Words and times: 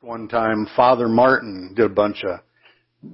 one 0.00 0.28
time, 0.28 0.66
Father 0.76 1.08
Martin 1.08 1.72
did 1.74 1.86
a 1.86 1.94
bunch 1.94 2.22
of, 2.24 2.40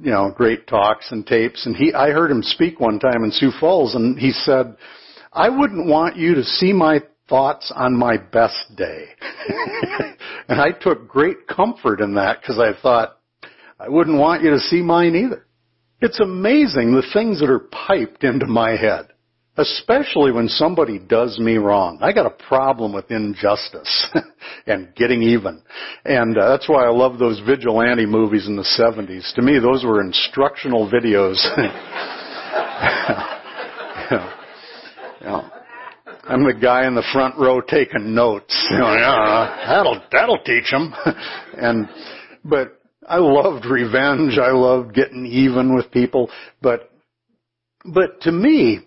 you 0.02 0.10
know, 0.10 0.32
great 0.34 0.66
talks 0.66 1.12
and 1.12 1.26
tapes, 1.26 1.64
and 1.66 1.76
he, 1.76 1.92
I 1.92 2.10
heard 2.10 2.30
him 2.30 2.42
speak 2.42 2.80
one 2.80 2.98
time 2.98 3.24
in 3.24 3.30
Sioux 3.30 3.52
Falls, 3.60 3.94
and 3.94 4.18
he 4.18 4.32
said, 4.32 4.76
I 5.32 5.48
wouldn't 5.48 5.88
want 5.88 6.16
you 6.16 6.34
to 6.34 6.44
see 6.44 6.72
my 6.72 7.00
thoughts 7.28 7.72
on 7.74 7.96
my 7.96 8.16
best 8.16 8.74
day. 8.76 9.06
and 10.48 10.60
I 10.60 10.72
took 10.72 11.08
great 11.08 11.46
comfort 11.46 12.00
in 12.00 12.14
that 12.14 12.40
because 12.40 12.58
I 12.58 12.72
thought, 12.80 13.18
I 13.78 13.88
wouldn't 13.88 14.18
want 14.18 14.42
you 14.42 14.50
to 14.50 14.60
see 14.60 14.82
mine 14.82 15.14
either. 15.14 15.46
It's 16.00 16.20
amazing 16.20 16.92
the 16.92 17.08
things 17.12 17.40
that 17.40 17.50
are 17.50 17.68
piped 17.86 18.24
into 18.24 18.46
my 18.46 18.70
head. 18.70 19.12
Especially 19.58 20.32
when 20.32 20.48
somebody 20.48 20.98
does 20.98 21.38
me 21.38 21.58
wrong. 21.58 21.98
I 22.00 22.12
got 22.12 22.24
a 22.24 22.30
problem 22.48 22.94
with 22.94 23.10
injustice 23.10 24.06
and 24.66 24.94
getting 24.94 25.22
even. 25.22 25.62
And 26.06 26.38
uh, 26.38 26.48
that's 26.48 26.68
why 26.70 26.86
I 26.86 26.88
love 26.88 27.18
those 27.18 27.38
vigilante 27.46 28.06
movies 28.06 28.46
in 28.46 28.56
the 28.56 28.62
70s. 28.62 29.34
To 29.34 29.42
me, 29.42 29.58
those 29.58 29.84
were 29.84 30.00
instructional 30.00 30.90
videos. 30.90 31.36
yeah. 35.20 35.48
I'm 36.24 36.44
the 36.44 36.54
guy 36.54 36.86
in 36.86 36.94
the 36.94 37.06
front 37.12 37.36
row 37.36 37.60
taking 37.60 38.14
notes. 38.14 38.68
You 38.70 38.78
know, 38.78 38.94
yeah, 38.94 39.64
that'll 39.66 40.02
that'll 40.10 40.42
teach 40.44 40.70
them. 40.70 40.94
and 41.56 41.88
but 42.44 42.80
I 43.06 43.18
loved 43.18 43.66
revenge. 43.66 44.38
I 44.38 44.52
loved 44.52 44.94
getting 44.94 45.26
even 45.26 45.74
with 45.74 45.90
people. 45.90 46.30
But 46.60 46.90
but 47.84 48.20
to 48.22 48.32
me, 48.32 48.80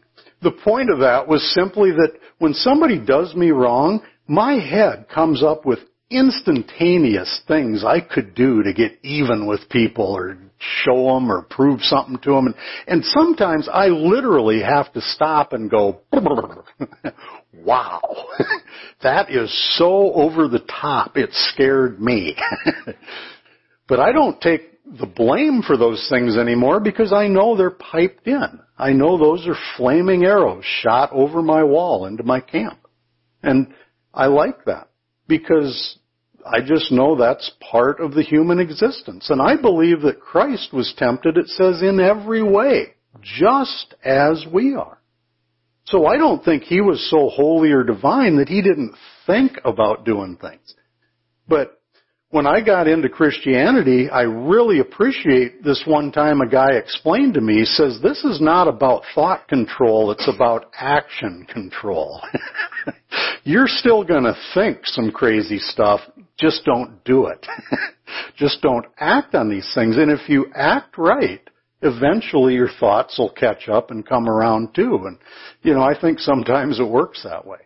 the 0.46 0.52
point 0.64 0.92
of 0.92 1.00
that 1.00 1.28
was 1.28 1.44
simply 1.54 1.92
that 1.92 2.14
when 2.38 2.54
somebody 2.54 3.00
does 3.04 3.36
me 3.36 3.50
wrong, 3.50 4.02
my 4.28 4.54
head 4.54 5.08
comes 5.14 5.44
up 5.44 5.66
with 5.66 5.80
instantaneous 6.12 7.42
things 7.48 7.84
I 7.84 8.00
could 8.00 8.36
do 8.36 8.62
to 8.64 8.72
get 8.72 9.00
even 9.04 9.48
with 9.48 9.68
people 9.70 10.06
or 10.06 10.38
show 10.60 11.16
them 11.16 11.32
or 11.32 11.42
prove 11.42 11.82
something 11.82 12.20
to 12.20 12.30
them. 12.30 12.46
And, 12.46 12.56
and 12.88 13.06
sometimes 13.06 13.68
I 13.72 13.88
literally 13.88 14.62
have 14.62 14.94
to 14.94 15.02
stop 15.02 15.52
and 15.52 15.70
go, 15.70 16.02
wow, 17.54 18.02
that 19.02 19.32
is 19.32 19.78
so 19.78 20.14
over 20.14 20.48
the 20.48 20.64
top. 20.80 21.18
It 21.18 21.32
scared 21.32 22.00
me. 22.00 22.38
but 23.88 24.00
I 24.00 24.12
don't 24.12 24.40
take 24.40 24.75
the 24.86 25.08
blame 25.08 25.64
for 25.66 25.78
those 25.78 26.08
things 26.10 26.38
anymore 26.38 26.80
because 26.80 27.12
I 27.12 27.28
know 27.28 27.58
they're 27.58 27.72
piped 27.72 28.28
in. 28.28 28.60
I 28.78 28.94
know 28.94 29.18
those 29.18 29.48
are 29.48 29.58
flaming 29.78 30.24
arrows 30.24 30.64
shot 30.64 31.12
over 31.12 31.42
my 31.42 31.64
wall 31.64 32.06
into 32.06 32.24
my 32.24 32.40
camp. 32.40 32.80
And 33.42 33.74
I 34.14 34.28
like 34.28 34.66
that 34.66 34.90
because 35.28 35.98
I 36.46 36.62
just 36.62 36.92
know 36.92 37.16
that's 37.16 37.52
part 37.72 38.00
of 38.00 38.14
the 38.14 38.22
human 38.22 38.60
existence. 38.60 39.30
And 39.30 39.42
I 39.42 39.60
believe 39.60 40.02
that 40.02 40.22
Christ 40.22 40.72
was 40.72 40.94
tempted, 40.98 41.38
it 41.38 41.48
says, 41.48 41.82
in 41.82 42.00
every 42.00 42.44
way, 42.44 42.94
just 43.22 43.96
as 44.04 44.46
we 44.52 44.76
are. 44.76 45.00
So 45.86 46.06
I 46.06 46.18
don't 46.18 46.44
think 46.44 46.64
he 46.64 46.82
was 46.82 47.10
so 47.10 47.30
holy 47.30 47.72
or 47.72 47.84
divine 47.84 48.38
that 48.38 48.50
he 48.50 48.62
didn't 48.62 48.96
think 49.26 49.60
about 49.64 50.06
doing 50.06 50.38
things. 50.38 50.76
But 51.48 51.80
when 52.30 52.48
I 52.48 52.62
got 52.62 52.88
into 52.88 53.08
Christianity, 53.08 54.10
I 54.10 54.22
really 54.24 54.80
appreciate 54.80 55.64
this 55.64 55.84
one 55.86 56.12
time 56.12 56.42
a 56.42 56.50
guy 56.50 56.72
explained 56.74 57.36
to 57.36 57.42
me, 57.42 57.60
he 57.60 57.66
says, 57.66 58.00
this 58.02 58.24
is 58.24 58.42
not 58.42 58.68
about 58.68 59.04
thought 59.14 59.48
control, 59.48 60.12
it's 60.12 60.28
about 60.28 60.72
action 60.78 61.46
control. 61.52 62.22
You're 63.44 63.68
still 63.68 64.04
gonna 64.04 64.34
think 64.54 64.80
some 64.84 65.12
crazy 65.12 65.60
stuff, 65.60 66.02
just 66.38 66.66
don't 66.66 67.04
do 67.04 67.28
it. 67.28 67.46
just 68.38 68.62
don't 68.62 68.86
act 69.00 69.36
on 69.36 69.50
these 69.50 69.72
things. 69.76 69.96
And 69.98 70.12
if 70.12 70.28
you 70.28 70.48
act 70.56 70.98
right, 70.98 71.42
eventually 71.82 72.56
your 72.56 72.70
thoughts 72.80 73.18
will 73.18 73.32
catch 73.32 73.70
up 73.70 73.92
and 73.92 74.06
come 74.06 74.28
around 74.28 74.74
too. 74.74 75.00
And, 75.06 75.18
you 75.62 75.74
know, 75.74 75.84
I 75.84 76.00
think 76.00 76.20
sometimes 76.20 76.80
it 76.80 76.88
works 76.88 77.24
that 77.24 77.46
way. 77.46 77.60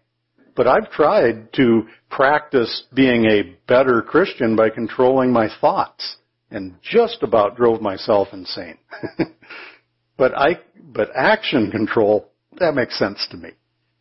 But 0.59 0.67
I've 0.67 0.91
tried 0.91 1.53
to 1.53 1.87
practice 2.11 2.83
being 2.93 3.23
a 3.27 3.55
better 3.65 4.01
Christian 4.01 4.57
by 4.57 4.69
controlling 4.69 5.31
my 5.31 5.47
thoughts 5.61 6.17
and 6.51 6.75
just 6.81 7.23
about 7.23 7.55
drove 7.55 7.81
myself 7.81 8.27
insane. 8.33 8.77
but 10.17 10.37
I, 10.37 10.59
but 10.77 11.11
action 11.15 11.71
control, 11.71 12.33
that 12.57 12.75
makes 12.75 12.99
sense 12.99 13.25
to 13.31 13.37
me. 13.37 13.51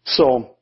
So, 0.03 0.57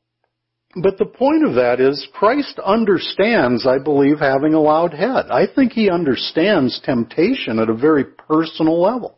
but 0.83 0.99
the 0.99 1.05
point 1.07 1.43
of 1.43 1.55
that 1.55 1.79
is 1.79 2.07
Christ 2.13 2.59
understands, 2.63 3.65
I 3.65 3.79
believe, 3.79 4.19
having 4.19 4.53
a 4.53 4.61
loud 4.61 4.93
head. 4.93 5.31
I 5.31 5.47
think 5.47 5.71
he 5.71 5.89
understands 5.89 6.79
temptation 6.85 7.57
at 7.57 7.69
a 7.69 7.73
very 7.73 8.05
personal 8.05 8.79
level. 8.79 9.17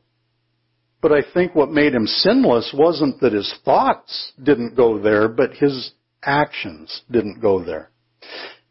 But 1.01 1.11
I 1.11 1.23
think 1.33 1.55
what 1.55 1.71
made 1.71 1.93
him 1.93 2.07
sinless 2.07 2.73
wasn't 2.73 3.19
that 3.19 3.33
his 3.33 3.53
thoughts 3.65 4.31
didn't 4.41 4.77
go 4.77 4.97
there, 4.97 5.27
but 5.27 5.55
his 5.55 5.91
actions 6.23 7.01
didn't 7.11 7.41
go 7.41 7.63
there. 7.63 7.89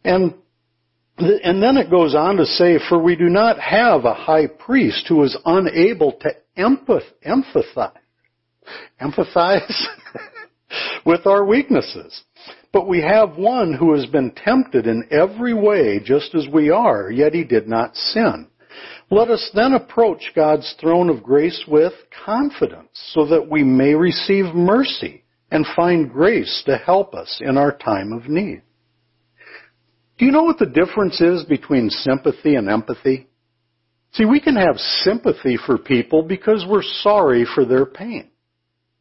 And 0.05 0.35
and 1.19 1.61
then 1.61 1.77
it 1.77 1.91
goes 1.91 2.15
on 2.15 2.37
to 2.37 2.47
say, 2.47 2.79
for 2.89 3.03
we 3.03 3.17
do 3.17 3.29
not 3.29 3.59
have 3.59 4.05
a 4.05 4.15
high 4.15 4.47
priest 4.47 5.07
who 5.09 5.25
is 5.25 5.37
unable 5.45 6.13
to 6.13 6.31
empath, 6.57 7.03
empathize, 7.27 7.93
empathize 9.01 9.83
with 11.07 11.27
our 11.27 11.45
weaknesses. 11.45 12.23
But 12.73 12.87
we 12.87 13.01
have 13.01 13.37
one 13.37 13.75
who 13.75 13.95
has 13.95 14.07
been 14.07 14.31
tempted 14.31 14.87
in 14.87 15.09
every 15.11 15.55
way 15.55 15.99
just 15.99 16.37
as 16.37 16.47
we 16.53 16.71
are, 16.71 17.11
yet 17.11 17.35
he 17.35 17.43
did 17.43 17.67
not 17.67 17.97
sin. 17.97 18.47
Let 19.11 19.29
us 19.31 19.51
then 19.55 19.73
approach 19.73 20.33
God's 20.37 20.73
throne 20.81 21.09
of 21.09 21.23
grace 21.23 21.65
with 21.67 21.95
confidence 22.25 22.91
so 23.13 23.27
that 23.27 23.51
we 23.51 23.65
may 23.65 23.95
receive 23.95 24.55
mercy 24.55 25.25
and 25.51 25.67
find 25.75 26.11
grace 26.11 26.63
to 26.67 26.77
help 26.77 27.15
us 27.15 27.41
in 27.41 27.57
our 27.57 27.73
time 27.77 28.13
of 28.13 28.29
need. 28.29 28.63
Do 30.19 30.27
you 30.27 30.33
know 30.33 30.43
what 30.43 30.59
the 30.59 30.67
difference 30.67 31.21
is 31.21 31.45
between 31.45 31.91
sympathy 31.91 32.57
and 32.57 32.69
empathy? 32.69 33.29
See, 34.13 34.25
we 34.25 34.41
can 34.41 34.57
have 34.57 34.77
sympathy 34.77 35.59
for 35.65 35.79
people 35.79 36.23
because 36.23 36.67
we're 36.69 36.83
sorry 36.83 37.47
for 37.55 37.65
their 37.65 37.87
pain. 37.87 38.31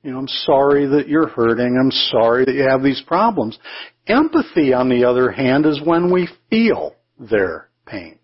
You 0.03 0.11
know, 0.11 0.19
I'm 0.19 0.27
sorry 0.27 0.85
that 0.85 1.07
you're 1.07 1.27
hurting. 1.27 1.77
I'm 1.77 1.91
sorry 1.91 2.45
that 2.45 2.53
you 2.53 2.63
have 2.63 2.83
these 2.83 3.01
problems. 3.07 3.57
Empathy, 4.05 4.73
on 4.73 4.89
the 4.89 5.05
other 5.05 5.31
hand, 5.31 5.65
is 5.65 5.81
when 5.83 6.13
we 6.13 6.29
feel 6.49 6.95
their 7.19 7.69
pain. 7.85 8.19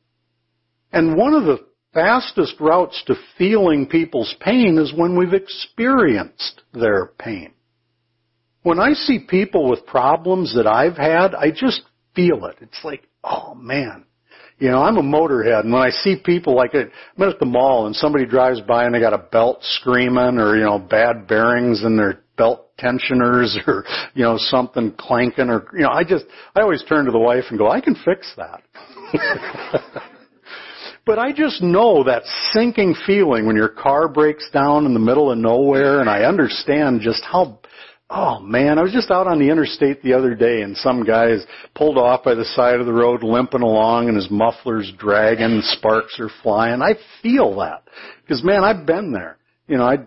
And 0.91 1.17
one 1.17 1.33
of 1.33 1.44
the 1.44 1.66
fastest 1.94 2.56
routes 2.59 3.01
to 3.07 3.16
feeling 3.38 3.88
people's 3.88 4.33
pain 4.39 4.78
is 4.78 4.94
when 4.95 5.17
we've 5.17 5.33
experienced 5.33 6.62
their 6.73 7.07
pain. 7.17 7.53
When 8.63 8.79
I 8.79 8.94
see 8.94 9.19
people 9.19 9.69
with 9.69 9.85
problems 9.85 10.56
that 10.56 10.68
I've 10.68 10.97
had, 10.97 11.35
I 11.35 11.51
just 11.51 11.81
feel 12.16 12.46
it. 12.46 12.57
It's 12.62 12.81
like, 12.84 13.03
oh 13.24 13.53
man. 13.56 14.06
You 14.59 14.69
know, 14.69 14.81
I'm 14.81 14.97
a 14.97 15.01
motorhead, 15.01 15.62
and 15.62 15.74
when 15.74 15.81
I 15.81 15.90
see 15.90 16.16
people 16.24 16.56
like 16.56 16.74
it, 16.74 16.89
I'm 17.18 17.27
at 17.27 17.39
the 17.39 17.45
mall 17.45 17.88
and 17.88 17.95
somebody 17.95 18.25
drives 18.25 18.62
by 18.62 18.86
and 18.86 18.95
they 18.95 19.00
got 19.00 19.12
a 19.12 19.18
belt 19.18 19.57
screaming 19.62 20.38
or, 20.38 20.56
you 20.56 20.63
know, 20.63 20.80
bad 20.80 21.27
bearings 21.27 21.83
in 21.83 21.98
their 21.98 22.19
belt 22.38 22.69
tensioners 22.77 23.57
or, 23.68 23.83
you 24.13 24.24
know, 24.24 24.36
something 24.38 24.94
clanking 24.98 25.50
or, 25.50 25.65
you 25.74 25.81
know, 25.81 25.89
I 25.89 26.04
just, 26.04 26.25
I 26.56 26.62
always 26.62 26.83
turn 26.83 27.06
to 27.06 27.12
the 27.12 27.19
wife 27.19 27.45
and 27.50 27.57
go, 27.57 27.69
I 27.69 27.81
can 27.81 27.95
fix 28.06 28.33
that. 28.38 28.62
but 31.06 31.19
I 31.19 31.33
just 31.33 31.62
know 31.62 32.04
that 32.04 32.24
sinking 32.51 32.95
feeling 33.06 33.45
when 33.45 33.56
your 33.56 33.69
car 33.69 34.07
breaks 34.07 34.50
down 34.51 34.86
in 34.86 34.94
the 34.94 35.00
middle 35.00 35.31
of 35.31 35.38
nowhere 35.38 36.00
and 36.00 36.10
I 36.10 36.24
understand 36.24 37.01
just 37.01 37.24
how 37.24 37.60
Oh 38.09 38.39
man, 38.39 38.77
I 38.77 38.83
was 38.83 38.91
just 38.91 39.09
out 39.09 39.27
on 39.27 39.39
the 39.39 39.50
interstate 39.50 40.03
the 40.03 40.13
other 40.13 40.35
day 40.35 40.61
and 40.61 40.77
some 40.77 41.03
guy's 41.03 41.44
pulled 41.73 41.97
off 41.97 42.23
by 42.23 42.35
the 42.35 42.45
side 42.45 42.79
of 42.79 42.85
the 42.85 42.94
road 42.94 43.23
limping 43.23 43.61
along 43.61 44.07
and 44.07 44.15
his 44.15 44.29
muffler's 44.29 44.91
dragging, 45.00 45.61
sparks 45.63 46.19
are 46.19 46.29
flying. 46.44 46.81
I 46.81 46.94
feel 47.21 47.55
that. 47.57 47.83
Cause 48.27 48.44
man, 48.44 48.63
I've 48.63 48.85
been 48.85 49.11
there. 49.11 49.38
You 49.67 49.77
know, 49.77 49.85
I, 49.85 49.97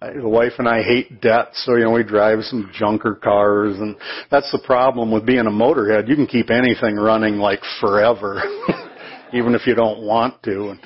I, 0.00 0.12
the 0.12 0.28
wife 0.28 0.52
and 0.58 0.68
I 0.68 0.82
hate 0.82 1.20
debt, 1.20 1.48
so 1.54 1.74
you 1.74 1.84
know 1.84 1.90
we 1.90 2.04
drive 2.04 2.44
some 2.44 2.70
junker 2.72 3.16
cars, 3.16 3.76
and 3.78 3.96
that's 4.30 4.50
the 4.52 4.60
problem 4.64 5.10
with 5.10 5.26
being 5.26 5.46
a 5.46 5.50
motorhead. 5.50 6.08
You 6.08 6.14
can 6.14 6.26
keep 6.26 6.50
anything 6.50 6.94
running 6.94 7.38
like 7.38 7.60
forever, 7.80 8.40
even 9.32 9.56
if 9.56 9.66
you 9.66 9.74
don't 9.74 10.02
want 10.02 10.40
to. 10.44 10.70
And 10.70 10.80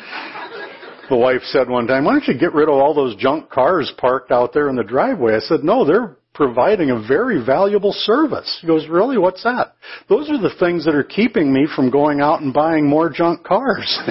the 1.10 1.16
wife 1.16 1.42
said 1.42 1.68
one 1.68 1.86
time, 1.86 2.04
"Why 2.04 2.12
don't 2.12 2.26
you 2.26 2.38
get 2.38 2.54
rid 2.54 2.70
of 2.70 2.76
all 2.76 2.94
those 2.94 3.14
junk 3.16 3.50
cars 3.50 3.92
parked 3.98 4.30
out 4.30 4.54
there 4.54 4.70
in 4.70 4.76
the 4.76 4.84
driveway?" 4.84 5.34
I 5.34 5.40
said, 5.40 5.62
"No, 5.62 5.84
they're 5.84 6.16
providing 6.34 6.90
a 6.90 7.00
very 7.06 7.44
valuable 7.44 7.93
service. 7.93 8.58
He 8.61 8.67
goes, 8.67 8.88
really? 8.88 9.19
What's 9.19 9.43
that? 9.43 9.75
Those 10.08 10.31
are 10.31 10.38
the 10.38 10.55
things 10.58 10.84
that 10.87 10.94
are 10.94 11.05
keeping 11.05 11.52
me 11.52 11.67
from 11.75 11.90
going 11.90 12.20
out 12.20 12.40
and 12.40 12.55
buying 12.55 12.88
more 12.88 13.11
junk 13.11 13.44
cars. 13.44 13.99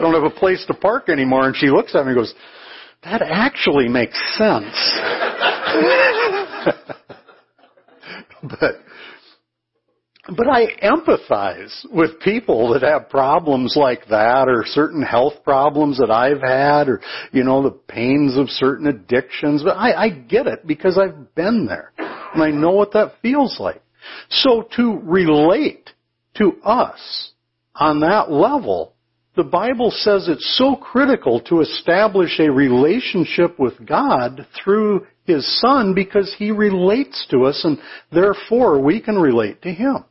I 0.00 0.02
don't 0.02 0.14
have 0.14 0.24
a 0.24 0.30
place 0.30 0.64
to 0.66 0.74
park 0.74 1.08
anymore. 1.08 1.46
And 1.46 1.56
she 1.56 1.68
looks 1.68 1.94
at 1.94 2.04
me 2.04 2.12
and 2.12 2.18
goes, 2.18 2.34
that 3.04 3.22
actually 3.22 3.88
makes 3.88 4.18
sense. 4.36 4.74
but, 8.42 8.80
but 10.28 10.46
I 10.48 10.66
empathize 10.82 11.86
with 11.90 12.20
people 12.20 12.72
that 12.72 12.82
have 12.82 13.08
problems 13.08 13.74
like 13.74 14.06
that 14.08 14.48
or 14.48 14.64
certain 14.66 15.02
health 15.02 15.42
problems 15.44 15.98
that 15.98 16.10
I've 16.10 16.42
had 16.42 16.88
or, 16.88 17.00
you 17.32 17.42
know, 17.42 17.62
the 17.62 17.70
pains 17.70 18.36
of 18.36 18.50
certain 18.50 18.86
addictions. 18.86 19.62
But 19.62 19.76
I, 19.76 19.92
I 19.92 20.08
get 20.10 20.46
it 20.46 20.66
because 20.66 20.98
I've 20.98 21.34
been 21.34 21.66
there 21.66 21.92
and 21.96 22.42
I 22.42 22.50
know 22.50 22.72
what 22.72 22.92
that 22.92 23.14
feels 23.22 23.58
like. 23.58 23.82
So 24.28 24.68
to 24.76 25.00
relate 25.02 25.90
to 26.36 26.60
us 26.64 27.32
on 27.74 28.00
that 28.00 28.30
level, 28.30 28.94
the 29.36 29.44
Bible 29.44 29.90
says 29.90 30.28
it's 30.28 30.58
so 30.58 30.76
critical 30.76 31.40
to 31.42 31.60
establish 31.60 32.38
a 32.40 32.50
relationship 32.50 33.58
with 33.58 33.86
God 33.86 34.46
through 34.62 35.06
His 35.24 35.60
Son 35.60 35.94
because 35.94 36.34
He 36.38 36.50
relates 36.50 37.26
to 37.30 37.44
us 37.44 37.64
and 37.64 37.78
therefore 38.12 38.80
we 38.82 39.00
can 39.00 39.16
relate 39.16 39.62
to 39.62 39.72
Him. 39.72 40.04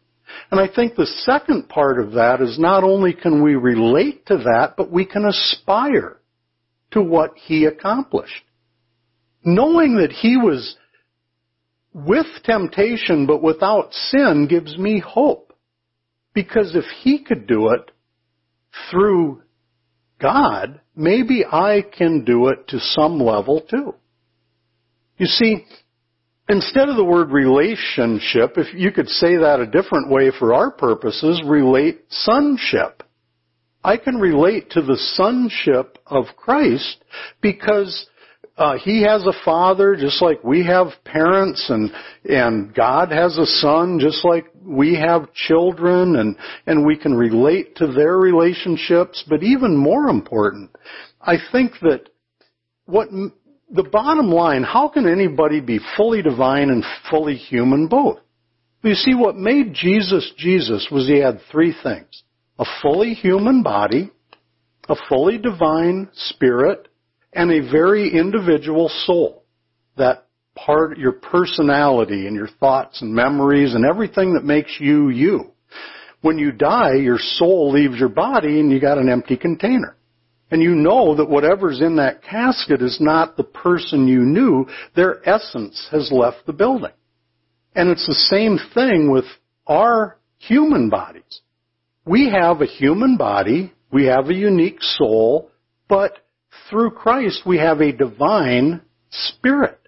And 0.52 0.60
I 0.60 0.68
think 0.74 0.96
the 0.96 1.06
second 1.06 1.70
part 1.70 2.00
of 2.00 2.14
that 2.14 2.42
is 2.42 2.58
not 2.58 2.84
only 2.84 3.14
can 3.14 3.44
we 3.44 3.56
relate 3.56 4.26
to 4.28 4.38
that, 4.38 4.76
but 4.78 4.92
we 4.92 5.06
can 5.06 5.26
aspire 5.26 6.18
to 6.92 7.02
what 7.02 7.34
He 7.36 7.66
accomplished. 7.66 8.44
Knowing 9.44 9.98
that 9.98 10.12
He 10.12 10.38
was 10.38 10.76
with 11.94 12.28
temptation 12.44 13.26
but 13.26 13.42
without 13.42 13.94
sin 13.94 14.48
gives 14.50 14.78
me 14.78 15.00
hope. 15.06 15.54
Because 16.34 16.76
if 16.76 16.86
He 17.02 17.24
could 17.24 17.48
do 17.48 17.70
it 17.70 17.92
through 18.90 19.44
God, 20.20 20.82
maybe 20.96 21.46
I 21.46 21.82
can 21.98 22.26
do 22.26 22.48
it 22.48 22.68
to 22.70 22.80
some 22.80 23.20
level 23.20 23.62
too. 23.70 23.96
You 25.18 25.26
see, 25.26 25.66
Instead 26.50 26.90
of 26.90 26.96
the 26.96 27.06
word 27.06 27.30
relationship, 27.30 28.58
if 28.58 28.74
you 28.74 28.92
could 28.92 29.08
say 29.08 29.38
that 29.38 29.60
a 29.60 29.68
different 29.68 30.10
way 30.10 30.32
for 30.38 30.52
our 30.56 30.72
purposes, 30.72 31.44
relate 31.46 32.02
sonship. 32.10 33.04
I 33.84 33.98
can 33.98 34.16
relate 34.16 34.72
to 34.72 34.82
the 34.82 34.98
sonship 34.98 36.00
of 36.08 36.26
Christ 36.36 37.04
because 37.40 38.08
uh, 38.58 38.78
he 38.78 39.04
has 39.04 39.26
a 39.26 39.46
father 39.46 39.96
just 39.96 40.24
like 40.24 40.44
we 40.44 40.66
have 40.66 40.88
parents 41.06 41.70
and 41.70 41.92
and 42.26 42.74
God 42.74 43.12
has 43.12 43.38
a 43.38 43.46
son 43.46 44.00
just 44.02 44.26
like 44.26 44.48
we 44.62 44.96
have 44.96 45.32
children 45.34 46.18
and 46.18 46.36
and 46.66 46.86
we 46.86 46.98
can 46.98 47.14
relate 47.14 47.78
to 47.78 47.88
their 47.88 48.18
relationships 48.18 49.24
but 49.30 49.44
even 49.44 49.78
more 49.78 50.10
important 50.10 50.72
I 51.22 51.38
think 51.54 51.72
that 51.82 52.10
what 52.86 53.08
the 53.72 53.84
bottom 53.84 54.32
line, 54.32 54.64
how 54.64 54.88
can 54.90 55.08
anybody 55.08 55.60
be 55.62 55.80
fully 55.96 56.22
divine 56.22 56.70
and 56.70 56.84
fully 57.10 57.36
human 57.36 57.88
both? 57.88 58.20
You 58.84 58.96
see, 58.96 59.14
what 59.14 59.36
made 59.36 59.74
Jesus 59.74 60.32
Jesus 60.38 60.88
was 60.92 61.08
he 61.08 61.20
had 61.20 61.42
three 61.52 61.76
things. 61.84 62.24
A 62.58 62.66
fully 62.82 63.14
human 63.14 63.62
body, 63.62 64.12
a 64.88 64.96
fully 65.08 65.38
divine 65.38 66.10
spirit, 66.14 66.88
and 67.34 67.52
a 67.52 67.72
very 67.72 68.12
individual 68.12 68.90
soul. 69.06 69.44
That 69.98 70.26
part, 70.56 70.98
your 70.98 71.12
personality 71.12 72.26
and 72.28 72.36
your 72.36 72.48
thoughts 72.60 73.02
and 73.02 73.14
memories 73.14 73.76
and 73.76 73.86
everything 73.86 74.34
that 74.34 74.44
makes 74.44 74.78
you 74.80 75.10
you. 75.10 75.52
When 76.22 76.38
you 76.38 76.52
die, 76.52 76.96
your 76.96 77.20
soul 77.20 77.72
leaves 77.72 77.98
your 77.98 78.10
body 78.10 78.60
and 78.60 78.72
you 78.72 78.80
got 78.80 78.98
an 78.98 79.10
empty 79.10 79.38
container. 79.38 79.96
And 80.52 80.62
you 80.62 80.74
know 80.74 81.16
that 81.16 81.30
whatever's 81.30 81.80
in 81.82 81.98
that 81.98 82.24
casket 82.24 82.82
is 82.82 82.98
not 83.00 83.38
the 83.38 83.44
person 83.44 84.08
you 84.08 84.22
knew. 84.22 84.68
Their 84.96 85.28
essence 85.28 85.88
has 85.92 86.12
left 86.12 86.46
the 86.46 86.54
building. 86.54 86.92
And 87.76 87.90
it's 87.90 88.08
the 88.08 88.14
same 88.14 88.58
thing 88.74 89.12
with 89.12 89.26
our 89.68 90.18
human 90.38 90.90
bodies. 90.90 91.42
We 92.06 92.30
have 92.30 92.62
a 92.62 92.66
human 92.66 93.18
body, 93.18 93.74
we 93.92 94.06
have 94.06 94.30
a 94.30 94.34
unique 94.34 94.82
soul, 94.82 95.52
but 95.88 96.14
through 96.70 96.92
Christ 96.92 97.44
we 97.46 97.58
have 97.58 97.82
a 97.82 97.92
divine 97.92 98.82
spirit. 99.12 99.80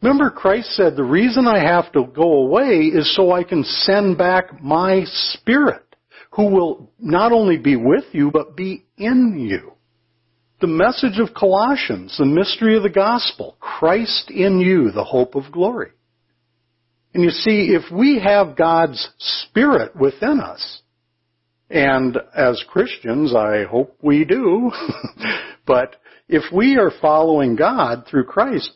Remember 0.00 0.30
Christ 0.30 0.70
said, 0.70 0.96
the 0.96 1.04
reason 1.04 1.46
I 1.46 1.60
have 1.60 1.92
to 1.92 2.04
go 2.04 2.44
away 2.44 2.86
is 2.86 3.14
so 3.14 3.30
I 3.30 3.44
can 3.44 3.62
send 3.62 4.16
back 4.16 4.62
my 4.62 5.02
spirit 5.04 5.84
who 6.32 6.46
will 6.46 6.90
not 6.98 7.32
only 7.32 7.58
be 7.58 7.76
with 7.76 8.04
you, 8.12 8.30
but 8.30 8.56
be 8.56 8.84
in 8.96 9.38
you. 9.38 9.72
The 10.60 10.66
message 10.66 11.18
of 11.18 11.34
Colossians, 11.34 12.16
the 12.16 12.24
mystery 12.24 12.76
of 12.76 12.82
the 12.82 12.90
gospel, 12.90 13.56
Christ 13.60 14.30
in 14.30 14.60
you, 14.60 14.90
the 14.90 15.04
hope 15.04 15.34
of 15.34 15.52
glory. 15.52 15.90
And 17.12 17.22
you 17.22 17.30
see, 17.30 17.74
if 17.74 17.92
we 17.92 18.18
have 18.20 18.56
God's 18.56 19.10
Spirit 19.18 19.94
within 19.94 20.40
us, 20.40 20.82
and 21.68 22.16
as 22.34 22.64
Christians, 22.68 23.34
I 23.34 23.64
hope 23.64 23.98
we 24.02 24.24
do, 24.24 24.70
but 25.66 25.96
if 26.28 26.44
we 26.52 26.76
are 26.76 26.92
following 27.02 27.56
God 27.56 28.06
through 28.08 28.24
Christ, 28.24 28.70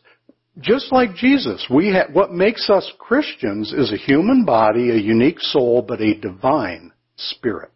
just 0.59 0.91
like 0.91 1.15
Jesus, 1.15 1.65
we 1.73 1.91
ha- 1.91 2.11
what 2.13 2.31
makes 2.31 2.69
us 2.69 2.91
Christians 2.99 3.73
is 3.73 3.91
a 3.91 3.97
human 3.97 4.45
body, 4.45 4.91
a 4.91 4.95
unique 4.95 5.39
soul, 5.39 5.81
but 5.81 6.01
a 6.01 6.19
divine 6.19 6.91
spirit. 7.17 7.71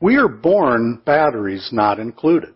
We 0.00 0.16
are 0.16 0.28
born 0.28 1.02
batteries 1.04 1.70
not 1.72 1.98
included. 1.98 2.54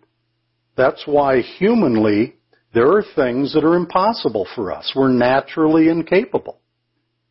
That's 0.76 1.02
why 1.06 1.40
humanly 1.40 2.37
there 2.72 2.93
are 2.93 3.05
things 3.17 3.55
that 3.55 3.64
are 3.64 3.75
impossible 3.75 4.46
for 4.55 4.72
us. 4.72 4.93
We're 4.94 5.08
naturally 5.08 5.88
incapable. 5.88 6.61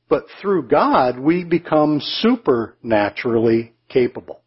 But 0.09 0.25
through 0.41 0.67
God, 0.67 1.19
we 1.19 1.43
become 1.43 2.01
supernaturally 2.01 3.73
capable. 3.87 4.41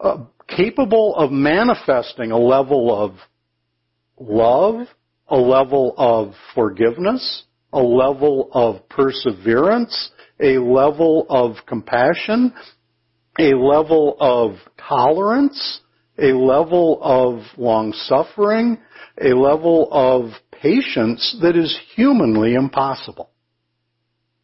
Uh, 0.00 0.24
capable 0.48 1.14
of 1.16 1.30
manifesting 1.30 2.30
a 2.30 2.38
level 2.38 3.04
of 3.04 3.14
love, 4.18 4.86
a 5.28 5.36
level 5.36 5.94
of 5.98 6.32
forgiveness, 6.54 7.44
a 7.72 7.80
level 7.80 8.48
of 8.52 8.88
perseverance, 8.88 10.10
a 10.40 10.58
level 10.58 11.26
of 11.28 11.56
compassion, 11.66 12.54
a 13.38 13.54
level 13.54 14.16
of 14.20 14.56
tolerance, 14.76 15.80
a 16.18 16.32
level 16.32 16.98
of 17.02 17.42
long 17.56 17.92
suffering, 17.92 18.78
a 19.20 19.28
level 19.28 19.88
of 19.90 20.30
patience 20.50 21.36
that 21.40 21.56
is 21.56 21.78
humanly 21.94 22.54
impossible. 22.54 23.30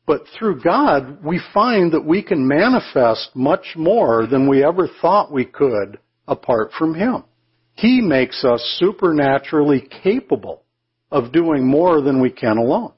But 0.06 0.24
through 0.38 0.60
God, 0.60 1.24
we 1.24 1.40
find 1.52 1.92
that 1.92 2.04
we 2.04 2.22
can 2.22 2.46
manifest 2.46 3.30
much 3.34 3.74
more 3.74 4.26
than 4.26 4.48
we 4.48 4.62
ever 4.62 4.88
thought 5.00 5.32
we 5.32 5.46
could 5.46 5.98
apart 6.28 6.72
from 6.78 6.94
Him. 6.94 7.24
He 7.72 8.00
makes 8.00 8.44
us 8.44 8.60
supernaturally 8.78 9.88
capable 10.02 10.62
of 11.10 11.32
doing 11.32 11.66
more 11.66 12.00
than 12.00 12.20
we 12.20 12.30
can 12.30 12.58
alone. 12.58 12.92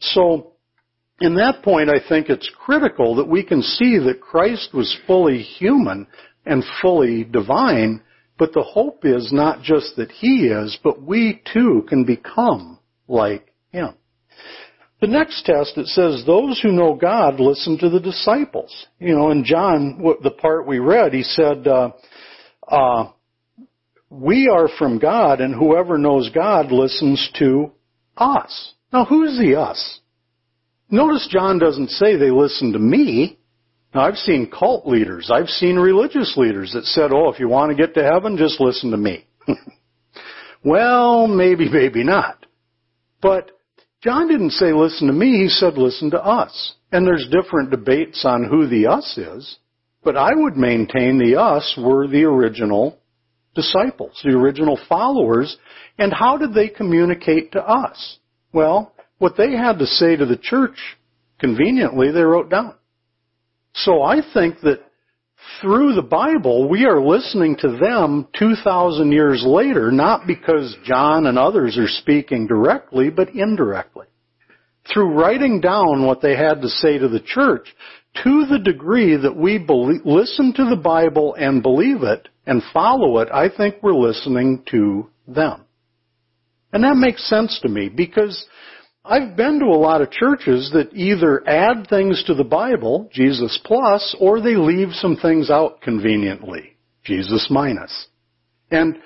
So, 0.00 0.54
in 1.20 1.36
that 1.36 1.62
point, 1.62 1.88
I 1.88 2.06
think 2.06 2.28
it's 2.28 2.50
critical 2.64 3.16
that 3.16 3.28
we 3.28 3.42
can 3.42 3.62
see 3.62 3.98
that 3.98 4.20
Christ 4.20 4.74
was 4.74 4.98
fully 5.06 5.42
human 5.42 6.06
and 6.44 6.62
fully 6.82 7.24
divine, 7.24 8.02
but 8.38 8.52
the 8.52 8.62
hope 8.62 9.04
is 9.04 9.32
not 9.32 9.62
just 9.62 9.96
that 9.96 10.10
He 10.10 10.46
is, 10.46 10.78
but 10.84 11.02
we 11.02 11.42
too 11.52 11.84
can 11.88 12.04
become 12.04 12.78
like 13.08 13.52
Him. 13.70 13.94
The 15.00 15.06
next 15.06 15.44
test, 15.44 15.76
it 15.76 15.86
says, 15.88 16.24
those 16.26 16.60
who 16.60 16.72
know 16.72 16.94
God 16.94 17.38
listen 17.38 17.78
to 17.78 17.90
the 17.90 18.00
disciples. 18.00 18.86
You 18.98 19.14
know, 19.14 19.30
in 19.30 19.44
John, 19.44 20.02
the 20.22 20.30
part 20.30 20.66
we 20.66 20.78
read, 20.78 21.12
he 21.12 21.22
said, 21.22 21.66
uh, 21.66 21.90
uh, 22.66 23.10
we 24.08 24.48
are 24.48 24.68
from 24.78 24.98
God 24.98 25.40
and 25.40 25.54
whoever 25.54 25.98
knows 25.98 26.30
God 26.30 26.72
listens 26.72 27.30
to 27.38 27.72
us. 28.16 28.74
Now 28.92 29.04
who's 29.04 29.38
the 29.38 29.60
us? 29.60 30.00
Notice 30.90 31.28
John 31.30 31.58
doesn't 31.58 31.90
say 31.90 32.16
they 32.16 32.30
listen 32.30 32.72
to 32.72 32.78
me. 32.78 33.38
Now 33.94 34.02
I've 34.02 34.16
seen 34.16 34.50
cult 34.50 34.86
leaders, 34.86 35.30
I've 35.32 35.48
seen 35.48 35.76
religious 35.76 36.36
leaders 36.36 36.72
that 36.74 36.84
said, 36.84 37.12
oh, 37.12 37.32
if 37.32 37.40
you 37.40 37.48
want 37.48 37.70
to 37.70 37.76
get 37.76 37.94
to 37.94 38.02
heaven, 38.02 38.36
just 38.36 38.60
listen 38.60 38.90
to 38.90 38.96
me. 38.96 39.26
well, 40.64 41.26
maybe, 41.26 41.68
maybe 41.68 42.04
not. 42.04 42.44
But 43.22 43.50
John 44.02 44.28
didn't 44.28 44.50
say 44.50 44.72
listen 44.72 45.06
to 45.06 45.12
me, 45.12 45.42
he 45.42 45.48
said 45.48 45.78
listen 45.78 46.10
to 46.10 46.22
us. 46.22 46.74
And 46.92 47.06
there's 47.06 47.28
different 47.30 47.70
debates 47.70 48.24
on 48.24 48.44
who 48.44 48.66
the 48.68 48.86
us 48.86 49.16
is, 49.18 49.56
but 50.04 50.16
I 50.16 50.30
would 50.34 50.56
maintain 50.56 51.18
the 51.18 51.40
us 51.40 51.76
were 51.76 52.06
the 52.06 52.24
original 52.24 52.98
disciples, 53.54 54.20
the 54.22 54.36
original 54.36 54.78
followers, 54.88 55.56
and 55.98 56.12
how 56.12 56.36
did 56.36 56.54
they 56.54 56.68
communicate 56.68 57.52
to 57.52 57.60
us? 57.60 58.18
Well, 58.52 58.94
what 59.18 59.36
they 59.36 59.52
had 59.52 59.78
to 59.78 59.86
say 59.86 60.16
to 60.16 60.26
the 60.26 60.36
church, 60.36 60.76
conveniently, 61.38 62.10
they 62.10 62.22
wrote 62.22 62.50
down. 62.50 62.74
So 63.74 64.02
I 64.02 64.20
think 64.34 64.60
that 64.60 64.80
through 65.60 65.94
the 65.94 66.02
Bible, 66.02 66.68
we 66.68 66.84
are 66.84 67.00
listening 67.00 67.56
to 67.60 67.78
them 67.78 68.26
2,000 68.38 69.12
years 69.12 69.44
later, 69.46 69.90
not 69.90 70.26
because 70.26 70.76
John 70.84 71.26
and 71.26 71.38
others 71.38 71.78
are 71.78 71.88
speaking 71.88 72.46
directly, 72.46 73.10
but 73.10 73.34
indirectly. 73.34 74.06
Through 74.92 75.14
writing 75.14 75.60
down 75.60 76.06
what 76.06 76.20
they 76.20 76.36
had 76.36 76.62
to 76.62 76.68
say 76.68 76.98
to 76.98 77.08
the 77.08 77.20
church, 77.20 77.74
to 78.24 78.46
the 78.46 78.58
degree 78.58 79.16
that 79.16 79.36
we 79.36 79.58
believe, 79.58 80.02
listen 80.04 80.52
to 80.54 80.64
the 80.70 80.80
Bible 80.80 81.34
and 81.34 81.62
believe 81.62 82.02
it 82.02 82.28
and 82.46 82.62
follow 82.72 83.18
it, 83.18 83.28
I 83.32 83.48
think 83.54 83.76
we're 83.82 83.94
listening 83.94 84.62
to 84.70 85.10
them. 85.26 85.62
And 86.72 86.84
that 86.84 86.96
makes 86.96 87.28
sense 87.28 87.58
to 87.62 87.68
me 87.68 87.88
because 87.88 88.46
I've 89.08 89.36
been 89.36 89.60
to 89.60 89.66
a 89.66 89.78
lot 89.78 90.02
of 90.02 90.10
churches 90.10 90.70
that 90.72 90.92
either 90.92 91.46
add 91.48 91.86
things 91.88 92.24
to 92.26 92.34
the 92.34 92.44
Bible, 92.44 93.08
Jesus 93.12 93.58
plus, 93.64 94.16
or 94.20 94.40
they 94.40 94.56
leave 94.56 94.88
some 94.92 95.16
things 95.16 95.48
out 95.50 95.80
conveniently, 95.80 96.76
Jesus 97.04 97.46
minus. 97.50 98.08
And 98.70 98.98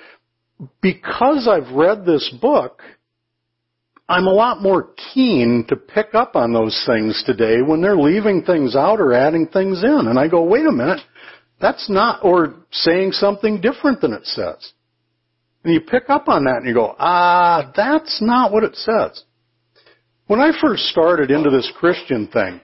because 0.81 1.47
I've 1.47 1.75
read 1.75 2.07
this 2.07 2.33
book, 2.41 2.83
I'm 4.09 4.27
a 4.27 4.33
lot 4.33 4.63
more 4.63 4.89
keen 5.15 5.67
to 5.69 5.77
pick 5.77 6.15
up 6.15 6.35
on 6.35 6.53
those 6.53 6.83
things 6.87 7.23
today 7.27 7.63
when 7.63 7.81
they're 7.81 7.97
leaving 7.97 8.43
things 8.43 8.75
out 8.75 9.01
or 9.01 9.13
adding 9.13 9.47
things 9.47 9.83
in. 9.85 10.07
And 10.09 10.19
I 10.19 10.29
go, 10.29 10.43
wait 10.43 10.67
a 10.67 10.73
minute, 10.73 11.01
that's 11.61 11.89
not, 11.91 12.25
or 12.25 12.55
saying 12.73 13.13
something 13.13 13.61
different 13.61 14.01
than 14.01 14.13
it 14.13 14.25
says. 14.25 14.73
And 15.63 15.75
you 15.75 15.81
pick 15.81 16.09
up 16.09 16.29
on 16.29 16.45
that 16.45 16.57
and 16.57 16.67
you 16.67 16.75
go, 16.75 16.97
ah, 16.99 17.71
that's 17.77 18.21
not 18.23 18.51
what 18.51 18.65
it 18.65 18.75
says. 18.77 19.25
When 20.31 20.39
I 20.39 20.53
first 20.61 20.85
started 20.85 21.33
into 21.33 21.51
this 21.51 21.69
Christian 21.77 22.29
thing, 22.29 22.61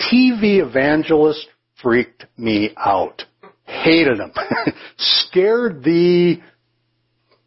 TV 0.00 0.66
evangelists 0.66 1.46
freaked 1.82 2.24
me 2.38 2.70
out. 2.78 3.22
Hated 3.66 4.18
them. 4.18 4.32
Scared 4.96 5.84
the 5.84 6.40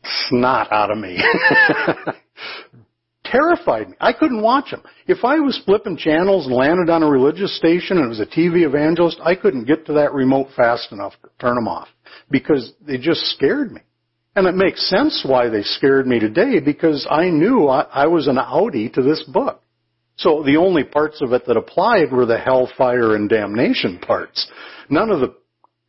snot 0.04 0.72
out 0.72 0.92
of 0.92 1.00
me. 1.00 1.18
Terrified 3.26 3.90
me. 3.90 3.98
I 4.00 4.14
couldn't 4.14 4.44
watch 4.44 4.70
them. 4.70 4.84
If 5.08 5.24
I 5.24 5.40
was 5.40 5.60
flipping 5.66 5.98
channels 5.98 6.46
and 6.46 6.54
landed 6.54 6.92
on 6.92 7.02
a 7.02 7.10
religious 7.10 7.58
station 7.58 7.98
and 7.98 8.06
it 8.06 8.10
was 8.10 8.20
a 8.20 8.28
TV 8.28 8.68
evangelist, 8.68 9.20
I 9.24 9.34
couldn't 9.34 9.66
get 9.66 9.88
to 9.88 9.94
that 9.94 10.14
remote 10.14 10.50
fast 10.56 10.92
enough 10.92 11.14
to 11.24 11.30
turn 11.40 11.56
them 11.56 11.68
off 11.68 11.88
because 12.30 12.74
they 12.86 13.00
just 13.00 13.22
scared 13.32 13.72
me. 13.72 13.82
And 14.36 14.48
it 14.48 14.56
makes 14.56 14.90
sense 14.90 15.24
why 15.26 15.50
they 15.50 15.64
scared 15.64 16.08
me 16.08 16.20
today 16.20 16.60
because 16.60 17.06
I 17.10 17.30
knew 17.30 17.68
I, 17.68 17.82
I 17.82 18.08
was 18.08 18.28
an 18.28 18.38
outie 18.38 18.92
to 18.94 19.02
this 19.02 19.24
book. 19.24 19.62
So 20.18 20.44
the 20.44 20.58
only 20.58 20.84
parts 20.84 21.22
of 21.22 21.34
it 21.34 21.46
that 21.48 21.58
applied 21.58 22.12
were 22.12 22.26
the 22.26 22.38
hellfire 22.38 23.16
and 23.16 23.30
damnation 23.30 24.00
parts. 24.00 24.50
None 24.90 25.10
of 25.10 25.20
the 25.20 25.36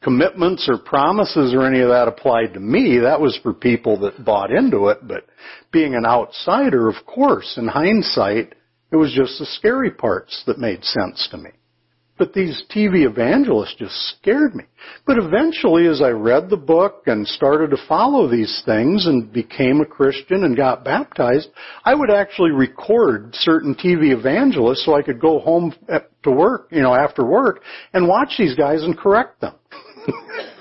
commitments 0.02 0.68
or 0.68 0.78
promises 0.78 1.54
or 1.54 1.66
any 1.66 1.80
of 1.80 1.88
that 1.90 2.08
applied 2.08 2.54
to 2.54 2.60
me. 2.60 2.98
That 2.98 3.20
was 3.20 3.38
for 3.42 3.52
people 3.52 4.00
that 4.00 4.24
bought 4.24 4.50
into 4.50 4.88
it. 4.88 5.06
But 5.06 5.26
being 5.70 5.94
an 5.94 6.04
outsider, 6.04 6.88
of 6.88 6.96
course, 7.06 7.54
in 7.56 7.68
hindsight, 7.68 8.54
it 8.90 8.96
was 8.96 9.12
just 9.12 9.38
the 9.38 9.46
scary 9.46 9.90
parts 9.90 10.42
that 10.46 10.58
made 10.58 10.84
sense 10.84 11.28
to 11.30 11.36
me. 11.36 11.50
But 12.22 12.34
these 12.34 12.62
TV 12.72 13.04
evangelists 13.04 13.74
just 13.80 13.96
scared 14.16 14.54
me. 14.54 14.62
But 15.08 15.18
eventually, 15.18 15.88
as 15.88 16.00
I 16.00 16.10
read 16.10 16.48
the 16.48 16.56
book 16.56 17.02
and 17.06 17.26
started 17.26 17.70
to 17.70 17.86
follow 17.88 18.28
these 18.28 18.62
things 18.64 19.06
and 19.06 19.32
became 19.32 19.80
a 19.80 19.84
Christian 19.84 20.44
and 20.44 20.56
got 20.56 20.84
baptized, 20.84 21.48
I 21.84 21.96
would 21.96 22.12
actually 22.12 22.52
record 22.52 23.30
certain 23.32 23.74
TV 23.74 24.16
evangelists 24.16 24.84
so 24.84 24.94
I 24.94 25.02
could 25.02 25.20
go 25.20 25.40
home 25.40 25.74
to 26.22 26.30
work, 26.30 26.68
you 26.70 26.80
know, 26.80 26.94
after 26.94 27.26
work 27.26 27.64
and 27.92 28.06
watch 28.06 28.34
these 28.38 28.54
guys 28.54 28.84
and 28.84 28.96
correct 28.96 29.40
them. 29.40 29.56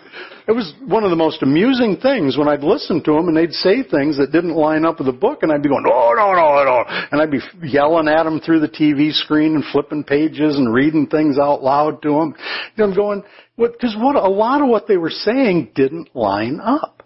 it 0.48 0.51
was 0.51 0.74
one 0.86 1.03
of 1.03 1.10
the 1.10 1.15
most 1.15 1.43
amusing 1.43 1.98
things 2.01 2.38
when 2.38 2.48
I'd 2.48 2.63
listen 2.63 3.03
to 3.03 3.12
them 3.13 3.27
and 3.27 3.38
they'd 3.38 3.53
say 3.53 3.83
things 3.83 4.17
that 4.17 4.31
didn't 4.31 4.55
line 4.55 4.86
up 4.86 4.98
with 4.98 5.07
the 5.07 5.13
book 5.13 5.39
and 5.43 5.51
I'd 5.51 5.62
be 5.62 5.69
going, 5.69 5.83
no, 5.83 6.13
no, 6.13 6.33
no, 6.33 6.63
no. 6.63 6.83
And 7.12 7.21
I'd 7.21 7.31
be 7.31 7.39
yelling 7.63 8.07
at 8.07 8.24
them 8.24 8.39
through 8.39 8.62
the 8.62 8.67
TV 8.67 9.12
screen 9.13 9.55
and 9.55 9.63
flipping 9.71 10.03
pages 10.03 10.57
and 10.57 10.74
reading 10.74 11.07
things 11.07 11.38
out 11.38 11.63
loud 11.63 12.01
to 12.03 12.10
them. 12.10 12.36
Know, 12.77 12.86
I'm 12.86 12.95
going, 12.95 13.24
what, 13.55 13.75
what, 13.81 14.15
what, 14.15 14.15
a 14.15 14.29
lot 14.29 14.62
of 14.62 14.69
what 14.69 14.88
they 14.88 14.98
were 14.98 15.10
saying 15.10 15.71
didn't 15.75 16.15
line 16.15 16.60
up. 16.60 17.03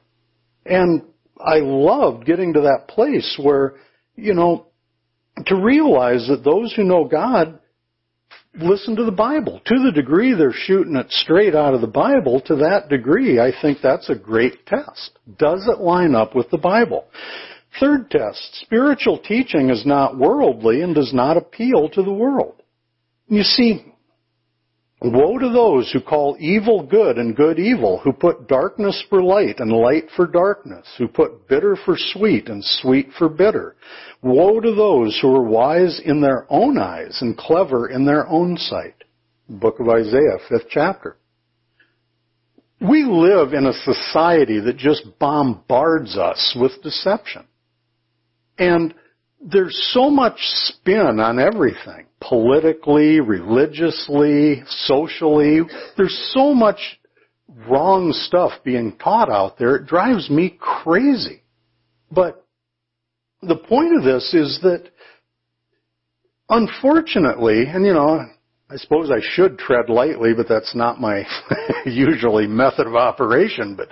And 0.65 1.04
I 1.39 1.60
loved 1.60 2.25
getting 2.25 2.54
to 2.54 2.62
that 2.62 2.88
place 2.88 3.39
where, 3.42 3.75
you 4.15 4.34
know, 4.34 4.68
to 5.48 5.56
realize 5.56 6.27
that 6.30 6.44
those 6.44 6.74
who 6.74 6.84
know 6.84 7.06
God 7.06 7.60
listen 8.57 8.95
to 8.95 9.03
the 9.03 9.12
Bible. 9.12 9.62
To 9.65 9.75
the 9.83 9.91
degree 9.91 10.33
they're 10.33 10.53
shooting 10.53 10.95
it 10.95 11.12
straight 11.12 11.55
out 11.55 11.74
of 11.74 11.81
the 11.81 11.88
Bible, 11.88 12.41
to 12.41 12.55
that 12.57 12.89
degree, 12.89 13.39
I 13.39 13.51
think 13.62 13.79
that's 13.81 14.09
a 14.09 14.15
great 14.15 14.65
test. 14.65 15.17
Does 15.38 15.67
it 15.67 15.79
line 15.79 16.15
up 16.15 16.35
with 16.35 16.50
the 16.50 16.57
Bible? 16.57 17.05
Third 17.79 18.09
test, 18.09 18.55
spiritual 18.62 19.19
teaching 19.19 19.69
is 19.69 19.85
not 19.85 20.17
worldly 20.17 20.81
and 20.81 20.95
does 20.95 21.13
not 21.13 21.38
appeal 21.38 21.89
to 21.89 22.03
the 22.03 22.13
world. 22.13 22.62
You 23.27 23.43
see, 23.43 23.93
Woe 25.02 25.38
to 25.38 25.50
those 25.50 25.92
who 25.92 26.00
call 26.00 26.38
evil 26.40 26.82
good 26.84 27.18
and 27.18 27.36
good 27.36 27.60
evil, 27.60 28.00
who 28.00 28.14
put 28.14 28.48
darkness 28.48 29.04
for 29.10 29.22
light 29.22 29.60
and 29.60 29.72
light 29.72 30.06
for 30.16 30.25
darkness, 30.25 30.88
who 30.98 31.08
put 31.08 31.48
bitter 31.50 31.75
for 31.75 31.96
sweet 31.98 32.48
and 32.48 32.64
sweet 32.64 33.10
for 33.18 33.28
bitter. 33.28 33.75
Woe 34.22 34.62
to 34.62 34.74
those 34.74 35.20
who 35.22 35.36
are 35.36 35.44
wise 35.44 36.00
in 36.06 36.22
their 36.22 36.48
own 36.50 36.78
eyes 36.78 37.18
and 37.22 37.38
clever 37.38 37.90
in 37.90 38.06
their 38.06 38.25
own 38.28 38.58
sight. 38.58 38.96
Book 39.50 39.80
of 39.80 39.90
Isaiah, 39.90 40.40
fifth 40.50 40.70
chapter. 40.70 41.18
We 42.80 43.04
live 43.04 43.54
in 43.54 43.66
a 43.66 43.74
society 43.74 44.60
that 44.62 44.78
just 44.78 45.04
bombards 45.20 46.18
us 46.18 46.58
with 46.60 46.82
deception. 46.82 47.46
And 48.58 48.94
there's 49.46 49.92
so 49.94 50.10
much 50.10 50.38
spin 50.40 51.20
on 51.20 51.40
everything. 51.40 52.08
Politically, 52.20 53.20
religiously, 53.20 54.64
socially. 54.68 55.62
There's 55.98 56.32
so 56.34 56.54
much 56.54 57.00
wrong 57.70 58.12
stuff 58.12 58.54
being 58.64 58.98
taught 58.98 59.30
out 59.30 59.58
there. 59.60 59.75
It 59.75 59.86
drives 59.86 60.30
me 60.30 60.58
crazy. 60.60 61.44
But 62.12 62.44
the 63.42 63.56
point 63.56 63.96
of 63.96 64.04
this 64.04 64.34
is 64.34 64.60
that 64.64 64.90
unfortunately, 66.50 67.66
and 67.68 67.86
you 67.86 67.94
know, 67.94 68.25
I 68.68 68.78
suppose 68.78 69.12
I 69.12 69.20
should 69.22 69.60
tread 69.60 69.90
lightly, 69.90 70.34
but 70.36 70.48
that's 70.50 70.75
not 70.75 71.00
my 71.00 71.24
usually 71.86 72.48
method 72.48 72.88
of 72.88 72.96
operation, 72.96 73.75
but 73.75 73.90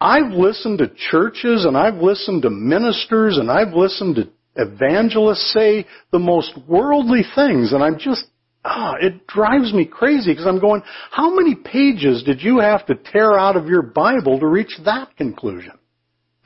I've 0.00 0.32
listened 0.32 0.78
to 0.78 0.92
churches 1.10 1.64
and 1.64 1.76
I've 1.76 1.96
listened 2.00 2.42
to 2.42 2.50
ministers 2.50 3.36
and 3.38 3.50
I've 3.50 3.74
listened 3.74 4.16
to 4.16 4.28
evangelists 4.54 5.52
say 5.52 5.86
the 6.12 6.18
most 6.18 6.52
worldly 6.68 7.22
things 7.34 7.72
and 7.72 7.82
I'm 7.82 7.98
just, 7.98 8.24
ah, 8.64 8.94
it 9.00 9.26
drives 9.26 9.72
me 9.72 9.84
crazy 9.86 10.32
because 10.32 10.46
I'm 10.46 10.60
going, 10.60 10.82
how 11.10 11.34
many 11.34 11.56
pages 11.56 12.22
did 12.22 12.42
you 12.42 12.60
have 12.60 12.86
to 12.86 12.94
tear 12.94 13.36
out 13.36 13.56
of 13.56 13.66
your 13.66 13.82
Bible 13.82 14.38
to 14.38 14.46
reach 14.46 14.78
that 14.84 15.16
conclusion? 15.16 15.72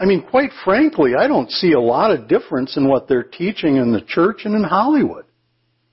I 0.01 0.07
mean, 0.07 0.23
quite 0.23 0.51
frankly, 0.65 1.13
I 1.19 1.29
don't 1.29 1.51
see 1.51 1.73
a 1.73 1.81
lot 1.81 2.11
of 2.11 2.29
difference 2.29 2.77
in 2.77 2.89
what 2.89 3.07
they're 3.07 3.23
teaching 3.23 3.77
in 3.77 3.93
the 3.93 4.01
church 4.01 4.41
and 4.45 4.55
in 4.55 4.65
Hollywood. 4.65 5.27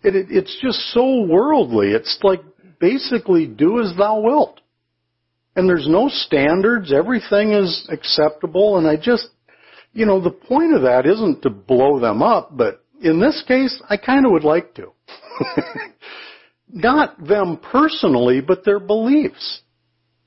It, 0.02 0.16
it, 0.16 0.28
it's 0.30 0.58
just 0.62 0.80
so 0.94 1.26
worldly. 1.26 1.90
It's 1.90 2.18
like 2.24 2.42
basically 2.80 3.46
do 3.46 3.82
as 3.82 3.94
thou 3.98 4.22
wilt 4.22 4.62
and 5.60 5.68
there's 5.68 5.88
no 5.88 6.08
standards. 6.08 6.94
Everything 6.94 7.52
is 7.52 7.88
acceptable. 7.92 8.78
And 8.78 8.88
I 8.88 8.96
just, 8.96 9.28
you 9.92 10.06
know, 10.06 10.22
the 10.22 10.32
point 10.32 10.74
of 10.74 10.84
that 10.84 11.06
isn't 11.06 11.42
to 11.42 11.50
blow 11.50 12.00
them 12.00 12.24
up, 12.24 12.56
but 12.56 12.84
in 13.02 13.20
this 13.20 13.44
case, 13.46 13.82
I 13.90 13.98
kind 13.98 14.26
of 14.26 14.32
would 14.32 14.46
like 14.46 14.74
to. 14.76 14.92
Not 16.70 17.26
them 17.26 17.60
personally, 17.72 18.42
but 18.42 18.64
their 18.64 18.80
beliefs. 18.80 19.62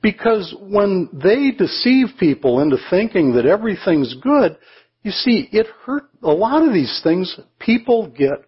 Because 0.02 0.54
when 0.60 1.08
they 1.12 1.52
deceive 1.56 2.08
people 2.18 2.60
into 2.60 2.76
thinking 2.90 3.34
that 3.34 3.46
everything's 3.46 4.14
good, 4.22 4.58
you 5.02 5.12
see, 5.12 5.48
it 5.50 5.66
hurt, 5.84 6.04
a 6.22 6.32
lot 6.32 6.66
of 6.66 6.74
these 6.74 7.00
things, 7.02 7.38
people 7.58 8.08
get 8.08 8.44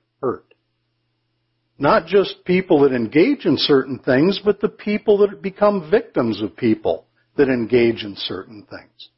not 1.78 2.06
just 2.06 2.44
people 2.44 2.80
that 2.80 2.94
engage 2.94 3.46
in 3.46 3.56
certain 3.56 3.98
things, 3.98 4.40
but 4.44 4.60
the 4.60 4.68
people 4.68 5.18
that 5.18 5.42
become 5.42 5.90
victims 5.90 6.40
of 6.42 6.56
people 6.56 7.06
that 7.36 7.48
engage 7.48 8.04
in 8.04 8.14
certain 8.16 8.66
things. 8.70 9.08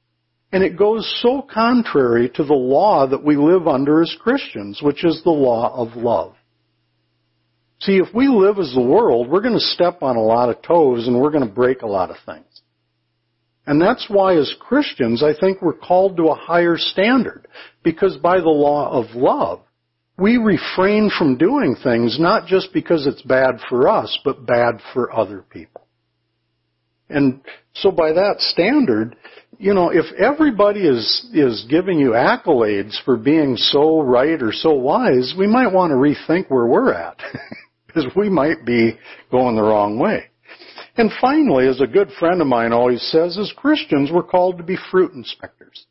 And 0.53 0.63
it 0.63 0.79
goes 0.79 1.21
so 1.23 1.43
contrary 1.43 2.31
to 2.31 2.45
the 2.45 2.55
law 2.55 3.07
that 3.07 3.23
we 3.23 3.37
live 3.37 3.67
under 3.67 4.01
as 4.01 4.17
Christians, 4.21 4.81
which 4.81 5.05
is 5.05 5.23
the 5.23 5.31
law 5.31 5.75
of 5.75 5.97
love. 5.97 6.35
See, 7.81 7.99
if 7.99 8.15
we 8.15 8.29
live 8.29 8.59
as 8.59 8.73
the 8.73 8.81
world, 8.81 9.29
we're 9.29 9.43
going 9.43 9.55
to 9.55 9.61
step 9.61 10.03
on 10.03 10.17
a 10.17 10.23
lot 10.23 10.49
of 10.49 10.63
toes 10.63 11.07
and 11.07 11.21
we're 11.21 11.31
going 11.31 11.47
to 11.47 11.55
break 11.55 11.83
a 11.83 11.87
lot 11.87 12.11
of 12.11 12.17
things. 12.25 12.47
And 13.67 13.83
that's 13.83 14.07
why 14.09 14.37
as 14.37 14.55
Christians, 14.61 15.23
I 15.23 15.39
think 15.39 15.61
we're 15.61 15.75
called 15.75 16.17
to 16.17 16.29
a 16.29 16.35
higher 16.35 16.79
standard. 16.79 17.49
Because 17.83 18.17
by 18.17 18.39
the 18.39 18.49
law 18.49 18.91
of 18.91 19.15
love, 19.15 19.61
we 20.19 20.39
refrain 20.39 21.11
from 21.17 21.37
doing 21.37 21.77
things 21.83 22.19
not 22.19 22.47
just 22.47 22.73
because 22.73 23.07
it's 23.07 23.23
bad 23.23 23.61
for 23.69 23.89
us, 23.89 24.19
but 24.25 24.47
bad 24.47 24.81
for 24.95 25.15
other 25.15 25.45
people. 25.51 25.87
And 27.09 27.41
so 27.75 27.91
by 27.91 28.13
that 28.13 28.37
standard, 28.39 29.17
you 29.59 29.75
know, 29.75 29.91
if 29.91 30.07
everybody 30.19 30.81
is, 30.81 31.29
is 31.33 31.67
giving 31.71 31.99
you 31.99 32.11
accolades 32.11 32.97
for 33.05 33.17
being 33.17 33.57
so 33.57 34.01
right 34.01 34.43
or 34.43 34.53
so 34.53 34.73
wise, 34.73 35.35
we 35.39 35.47
might 35.47 35.73
want 35.73 35.91
to 35.91 35.97
rethink 35.97 36.51
where 36.51 36.67
we're 36.67 36.93
at. 36.93 37.19
because 37.97 38.15
we 38.15 38.29
might 38.29 38.65
be 38.65 38.99
going 39.31 39.57
the 39.57 39.63
wrong 39.63 39.99
way. 39.99 40.25
And 40.97 41.11
finally, 41.21 41.67
as 41.67 41.81
a 41.81 41.87
good 41.87 42.11
friend 42.19 42.41
of 42.41 42.47
mine 42.47 42.73
always 42.73 43.03
says, 43.11 43.39
as 43.39 43.53
Christians, 43.57 44.11
we're 44.13 44.23
called 44.23 44.59
to 44.59 44.65
be 44.65 44.77
fruit 44.91 45.13
inspectors. 45.13 45.87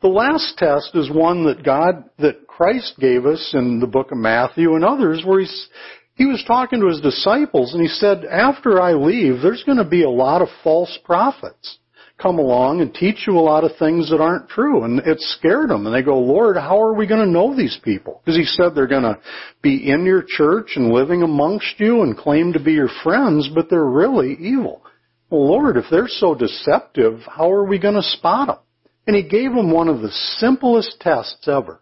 The 0.00 0.08
last 0.08 0.56
test 0.58 0.90
is 0.94 1.10
one 1.10 1.44
that 1.44 1.64
God, 1.64 2.04
that 2.18 2.41
Christ 2.56 2.94
gave 2.98 3.26
us 3.26 3.52
in 3.54 3.80
the 3.80 3.86
book 3.86 4.12
of 4.12 4.18
Matthew 4.18 4.74
and 4.74 4.84
others 4.84 5.22
where 5.24 5.40
he's, 5.40 5.68
he 6.14 6.26
was 6.26 6.44
talking 6.46 6.80
to 6.80 6.88
his 6.88 7.00
disciples 7.00 7.72
and 7.72 7.82
he 7.82 7.88
said, 7.88 8.24
after 8.24 8.80
I 8.80 8.92
leave, 8.92 9.40
there's 9.40 9.64
going 9.64 9.78
to 9.78 9.84
be 9.84 10.04
a 10.04 10.10
lot 10.10 10.42
of 10.42 10.48
false 10.62 10.98
prophets 11.04 11.78
come 12.22 12.38
along 12.38 12.80
and 12.80 12.94
teach 12.94 13.26
you 13.26 13.36
a 13.36 13.40
lot 13.40 13.64
of 13.64 13.76
things 13.78 14.10
that 14.10 14.20
aren't 14.20 14.48
true. 14.48 14.84
And 14.84 15.00
it 15.00 15.18
scared 15.20 15.70
them. 15.70 15.86
And 15.86 15.94
they 15.94 16.02
go, 16.02 16.18
Lord, 16.18 16.56
how 16.56 16.80
are 16.80 16.94
we 16.94 17.06
going 17.06 17.24
to 17.24 17.30
know 17.32 17.56
these 17.56 17.78
people? 17.82 18.20
Because 18.24 18.38
he 18.38 18.44
said 18.44 18.74
they're 18.74 18.86
going 18.86 19.02
to 19.02 19.18
be 19.62 19.90
in 19.90 20.04
your 20.04 20.24
church 20.26 20.72
and 20.76 20.92
living 20.92 21.22
amongst 21.22 21.74
you 21.78 22.02
and 22.02 22.16
claim 22.16 22.52
to 22.52 22.62
be 22.62 22.72
your 22.72 22.90
friends, 23.02 23.50
but 23.52 23.68
they're 23.68 23.84
really 23.84 24.34
evil. 24.34 24.84
Well, 25.30 25.48
Lord, 25.48 25.76
if 25.76 25.86
they're 25.90 26.06
so 26.06 26.34
deceptive, 26.34 27.20
how 27.26 27.50
are 27.50 27.64
we 27.64 27.78
going 27.78 27.94
to 27.94 28.02
spot 28.02 28.48
them? 28.48 28.58
And 29.06 29.16
he 29.16 29.22
gave 29.22 29.52
them 29.52 29.72
one 29.72 29.88
of 29.88 30.00
the 30.00 30.10
simplest 30.10 31.00
tests 31.00 31.48
ever. 31.48 31.80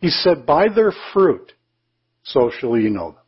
He 0.00 0.10
said, 0.10 0.46
by 0.46 0.68
their 0.68 0.92
fruit, 1.12 1.52
so 2.22 2.50
shall 2.58 2.78
you 2.78 2.90
know 2.90 3.12
them. 3.12 3.22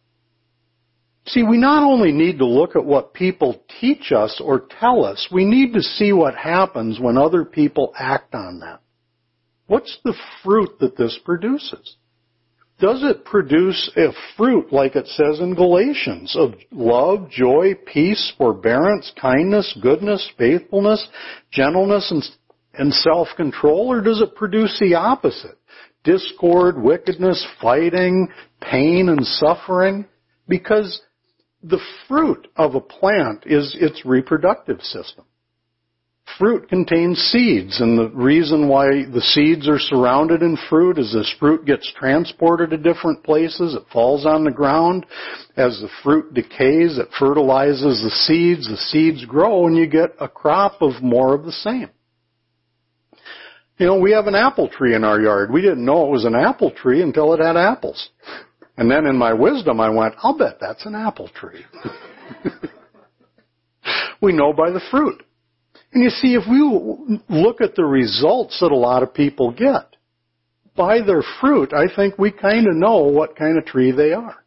See, 1.26 1.42
we 1.42 1.58
not 1.58 1.82
only 1.82 2.12
need 2.12 2.38
to 2.38 2.46
look 2.46 2.76
at 2.76 2.84
what 2.84 3.14
people 3.14 3.62
teach 3.80 4.10
us 4.10 4.40
or 4.42 4.66
tell 4.80 5.04
us, 5.04 5.28
we 5.30 5.44
need 5.44 5.74
to 5.74 5.82
see 5.82 6.12
what 6.12 6.34
happens 6.34 6.98
when 6.98 7.18
other 7.18 7.44
people 7.44 7.92
act 7.98 8.34
on 8.34 8.60
that. 8.60 8.80
What's 9.66 9.98
the 10.02 10.14
fruit 10.42 10.78
that 10.80 10.96
this 10.96 11.18
produces? 11.24 11.96
Does 12.80 13.04
it 13.04 13.26
produce 13.26 13.90
a 13.94 14.08
fruit 14.36 14.72
like 14.72 14.96
it 14.96 15.06
says 15.06 15.38
in 15.38 15.54
Galatians 15.54 16.34
of 16.34 16.54
love, 16.72 17.28
joy, 17.30 17.74
peace, 17.86 18.32
forbearance, 18.38 19.12
kindness, 19.20 19.78
goodness, 19.82 20.26
faithfulness, 20.38 21.06
gentleness, 21.52 22.10
and, 22.10 22.24
and 22.74 22.92
self-control, 22.92 23.92
or 23.92 24.00
does 24.00 24.22
it 24.22 24.34
produce 24.34 24.76
the 24.80 24.94
opposite? 24.94 25.59
Discord, 26.04 26.80
wickedness, 26.80 27.46
fighting, 27.60 28.28
pain, 28.60 29.08
and 29.08 29.24
suffering? 29.26 30.06
Because 30.48 31.00
the 31.62 31.80
fruit 32.08 32.48
of 32.56 32.74
a 32.74 32.80
plant 32.80 33.44
is 33.46 33.76
its 33.78 34.04
reproductive 34.04 34.80
system. 34.80 35.24
Fruit 36.38 36.68
contains 36.68 37.18
seeds, 37.18 37.80
and 37.80 37.98
the 37.98 38.08
reason 38.10 38.68
why 38.68 38.86
the 39.04 39.20
seeds 39.20 39.68
are 39.68 39.78
surrounded 39.78 40.42
in 40.42 40.56
fruit 40.68 40.96
is 40.96 41.14
as 41.14 41.30
fruit 41.38 41.66
gets 41.66 41.92
transported 41.98 42.70
to 42.70 42.76
different 42.78 43.22
places, 43.24 43.74
it 43.74 43.82
falls 43.92 44.24
on 44.24 44.44
the 44.44 44.50
ground. 44.50 45.04
As 45.56 45.80
the 45.80 45.88
fruit 46.02 46.32
decays, 46.32 46.98
it 46.98 47.08
fertilizes 47.18 48.02
the 48.02 48.10
seeds, 48.10 48.68
the 48.68 48.76
seeds 48.76 49.24
grow, 49.24 49.66
and 49.66 49.76
you 49.76 49.86
get 49.86 50.10
a 50.20 50.28
crop 50.28 50.80
of 50.80 51.02
more 51.02 51.34
of 51.34 51.44
the 51.44 51.52
same. 51.52 51.90
You 53.80 53.86
know, 53.86 53.98
we 53.98 54.12
have 54.12 54.26
an 54.26 54.34
apple 54.34 54.68
tree 54.68 54.94
in 54.94 55.04
our 55.04 55.18
yard. 55.18 55.50
We 55.50 55.62
didn't 55.62 55.86
know 55.86 56.06
it 56.06 56.10
was 56.10 56.26
an 56.26 56.34
apple 56.34 56.70
tree 56.70 57.00
until 57.00 57.32
it 57.32 57.40
had 57.40 57.56
apples. 57.56 58.10
And 58.76 58.90
then 58.90 59.06
in 59.06 59.16
my 59.16 59.32
wisdom, 59.32 59.80
I 59.80 59.88
went, 59.88 60.16
I'll 60.22 60.36
bet 60.36 60.58
that's 60.60 60.84
an 60.84 60.94
apple 60.94 61.28
tree. 61.28 61.64
we 64.20 64.34
know 64.34 64.52
by 64.52 64.68
the 64.70 64.82
fruit. 64.90 65.24
And 65.94 66.04
you 66.04 66.10
see, 66.10 66.34
if 66.34 66.42
we 66.46 66.60
look 67.34 67.62
at 67.62 67.74
the 67.74 67.86
results 67.86 68.60
that 68.60 68.70
a 68.70 68.76
lot 68.76 69.02
of 69.02 69.14
people 69.14 69.50
get, 69.50 69.96
by 70.76 71.00
their 71.00 71.22
fruit, 71.40 71.72
I 71.72 71.86
think 71.96 72.18
we 72.18 72.30
kind 72.30 72.66
of 72.66 72.76
know 72.76 73.04
what 73.04 73.34
kind 73.34 73.56
of 73.56 73.64
tree 73.64 73.92
they 73.92 74.12
are. 74.12 74.44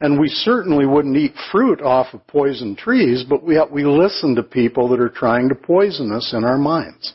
And 0.00 0.20
we 0.20 0.28
certainly 0.28 0.86
wouldn't 0.86 1.16
eat 1.16 1.34
fruit 1.50 1.82
off 1.82 2.14
of 2.14 2.24
poison 2.28 2.76
trees, 2.76 3.24
but 3.28 3.42
we, 3.42 3.60
we 3.72 3.84
listen 3.84 4.36
to 4.36 4.44
people 4.44 4.88
that 4.90 5.00
are 5.00 5.08
trying 5.08 5.48
to 5.48 5.56
poison 5.56 6.12
us 6.12 6.32
in 6.32 6.44
our 6.44 6.58
minds. 6.58 7.14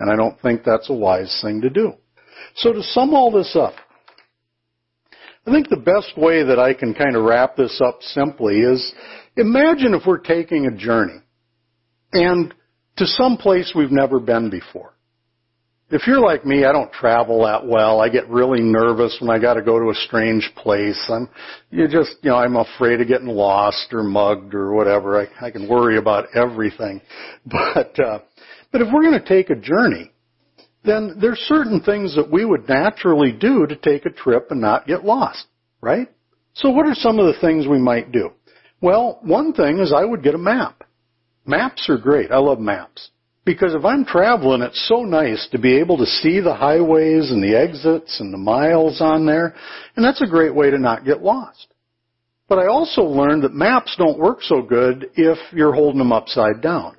And 0.00 0.10
I 0.10 0.16
don't 0.16 0.40
think 0.40 0.62
that's 0.64 0.90
a 0.90 0.94
wise 0.94 1.38
thing 1.42 1.60
to 1.60 1.70
do. 1.70 1.92
So 2.56 2.72
to 2.72 2.82
sum 2.82 3.14
all 3.14 3.30
this 3.30 3.54
up, 3.54 3.74
I 5.46 5.52
think 5.52 5.68
the 5.68 5.76
best 5.76 6.16
way 6.16 6.42
that 6.42 6.58
I 6.58 6.74
can 6.74 6.94
kind 6.94 7.16
of 7.16 7.24
wrap 7.24 7.56
this 7.56 7.80
up 7.84 7.98
simply 8.00 8.60
is 8.60 8.92
imagine 9.36 9.94
if 9.94 10.02
we're 10.06 10.18
taking 10.18 10.66
a 10.66 10.76
journey 10.76 11.20
and 12.12 12.52
to 12.96 13.06
some 13.06 13.36
place 13.36 13.72
we've 13.74 13.92
never 13.92 14.20
been 14.20 14.50
before. 14.50 14.94
If 15.92 16.06
you're 16.06 16.20
like 16.20 16.46
me, 16.46 16.64
I 16.64 16.70
don't 16.70 16.92
travel 16.92 17.44
that 17.44 17.66
well. 17.66 18.00
I 18.00 18.08
get 18.08 18.28
really 18.28 18.60
nervous 18.60 19.16
when 19.20 19.28
I 19.28 19.40
got 19.40 19.54
to 19.54 19.62
go 19.62 19.80
to 19.80 19.90
a 19.90 19.94
strange 19.94 20.48
place. 20.54 21.10
I'm, 21.12 21.28
you 21.70 21.88
just, 21.88 22.14
you 22.22 22.30
know, 22.30 22.36
I'm 22.36 22.54
afraid 22.54 23.00
of 23.00 23.08
getting 23.08 23.26
lost 23.26 23.92
or 23.92 24.04
mugged 24.04 24.54
or 24.54 24.72
whatever. 24.72 25.20
I, 25.20 25.46
I 25.46 25.50
can 25.50 25.68
worry 25.68 25.98
about 25.98 26.26
everything. 26.34 27.00
But, 27.44 27.98
uh, 27.98 28.20
but 28.72 28.82
if 28.82 28.88
we're 28.92 29.02
going 29.02 29.20
to 29.20 29.28
take 29.28 29.50
a 29.50 29.56
journey, 29.56 30.12
then 30.84 31.18
there's 31.20 31.38
certain 31.40 31.80
things 31.80 32.14
that 32.16 32.30
we 32.30 32.44
would 32.44 32.68
naturally 32.68 33.32
do 33.32 33.66
to 33.66 33.76
take 33.76 34.06
a 34.06 34.10
trip 34.10 34.50
and 34.50 34.60
not 34.60 34.86
get 34.86 35.04
lost, 35.04 35.46
right? 35.80 36.08
So 36.54 36.70
what 36.70 36.86
are 36.86 36.94
some 36.94 37.18
of 37.18 37.26
the 37.26 37.40
things 37.40 37.66
we 37.66 37.78
might 37.78 38.12
do? 38.12 38.30
Well, 38.80 39.18
one 39.22 39.52
thing 39.52 39.78
is 39.78 39.92
I 39.92 40.04
would 40.04 40.22
get 40.22 40.34
a 40.34 40.38
map. 40.38 40.84
Maps 41.44 41.88
are 41.88 41.98
great. 41.98 42.30
I 42.30 42.38
love 42.38 42.58
maps. 42.58 43.10
Because 43.44 43.74
if 43.74 43.84
I'm 43.84 44.04
traveling, 44.04 44.62
it's 44.62 44.88
so 44.88 45.02
nice 45.02 45.48
to 45.52 45.58
be 45.58 45.78
able 45.78 45.96
to 45.98 46.06
see 46.06 46.40
the 46.40 46.54
highways 46.54 47.30
and 47.30 47.42
the 47.42 47.56
exits 47.56 48.20
and 48.20 48.32
the 48.32 48.38
miles 48.38 49.00
on 49.00 49.26
there, 49.26 49.54
and 49.96 50.04
that's 50.04 50.22
a 50.22 50.26
great 50.26 50.54
way 50.54 50.70
to 50.70 50.78
not 50.78 51.04
get 51.04 51.22
lost. 51.22 51.68
But 52.48 52.58
I 52.58 52.66
also 52.66 53.02
learned 53.02 53.44
that 53.44 53.54
maps 53.54 53.94
don't 53.96 54.18
work 54.18 54.42
so 54.42 54.60
good 54.60 55.10
if 55.14 55.38
you're 55.52 55.72
holding 55.72 55.98
them 55.98 56.12
upside 56.12 56.60
down. 56.60 56.96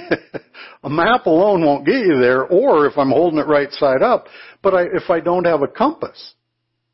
A 0.86 0.88
map 0.88 1.26
alone 1.26 1.64
won't 1.64 1.84
get 1.84 2.06
you 2.06 2.16
there, 2.20 2.44
or 2.44 2.86
if 2.86 2.96
I'm 2.96 3.10
holding 3.10 3.40
it 3.40 3.48
right 3.48 3.72
side 3.72 4.02
up, 4.02 4.28
but 4.62 4.72
I, 4.72 4.82
if 4.82 5.10
I 5.10 5.18
don't 5.18 5.44
have 5.44 5.62
a 5.62 5.66
compass. 5.66 6.34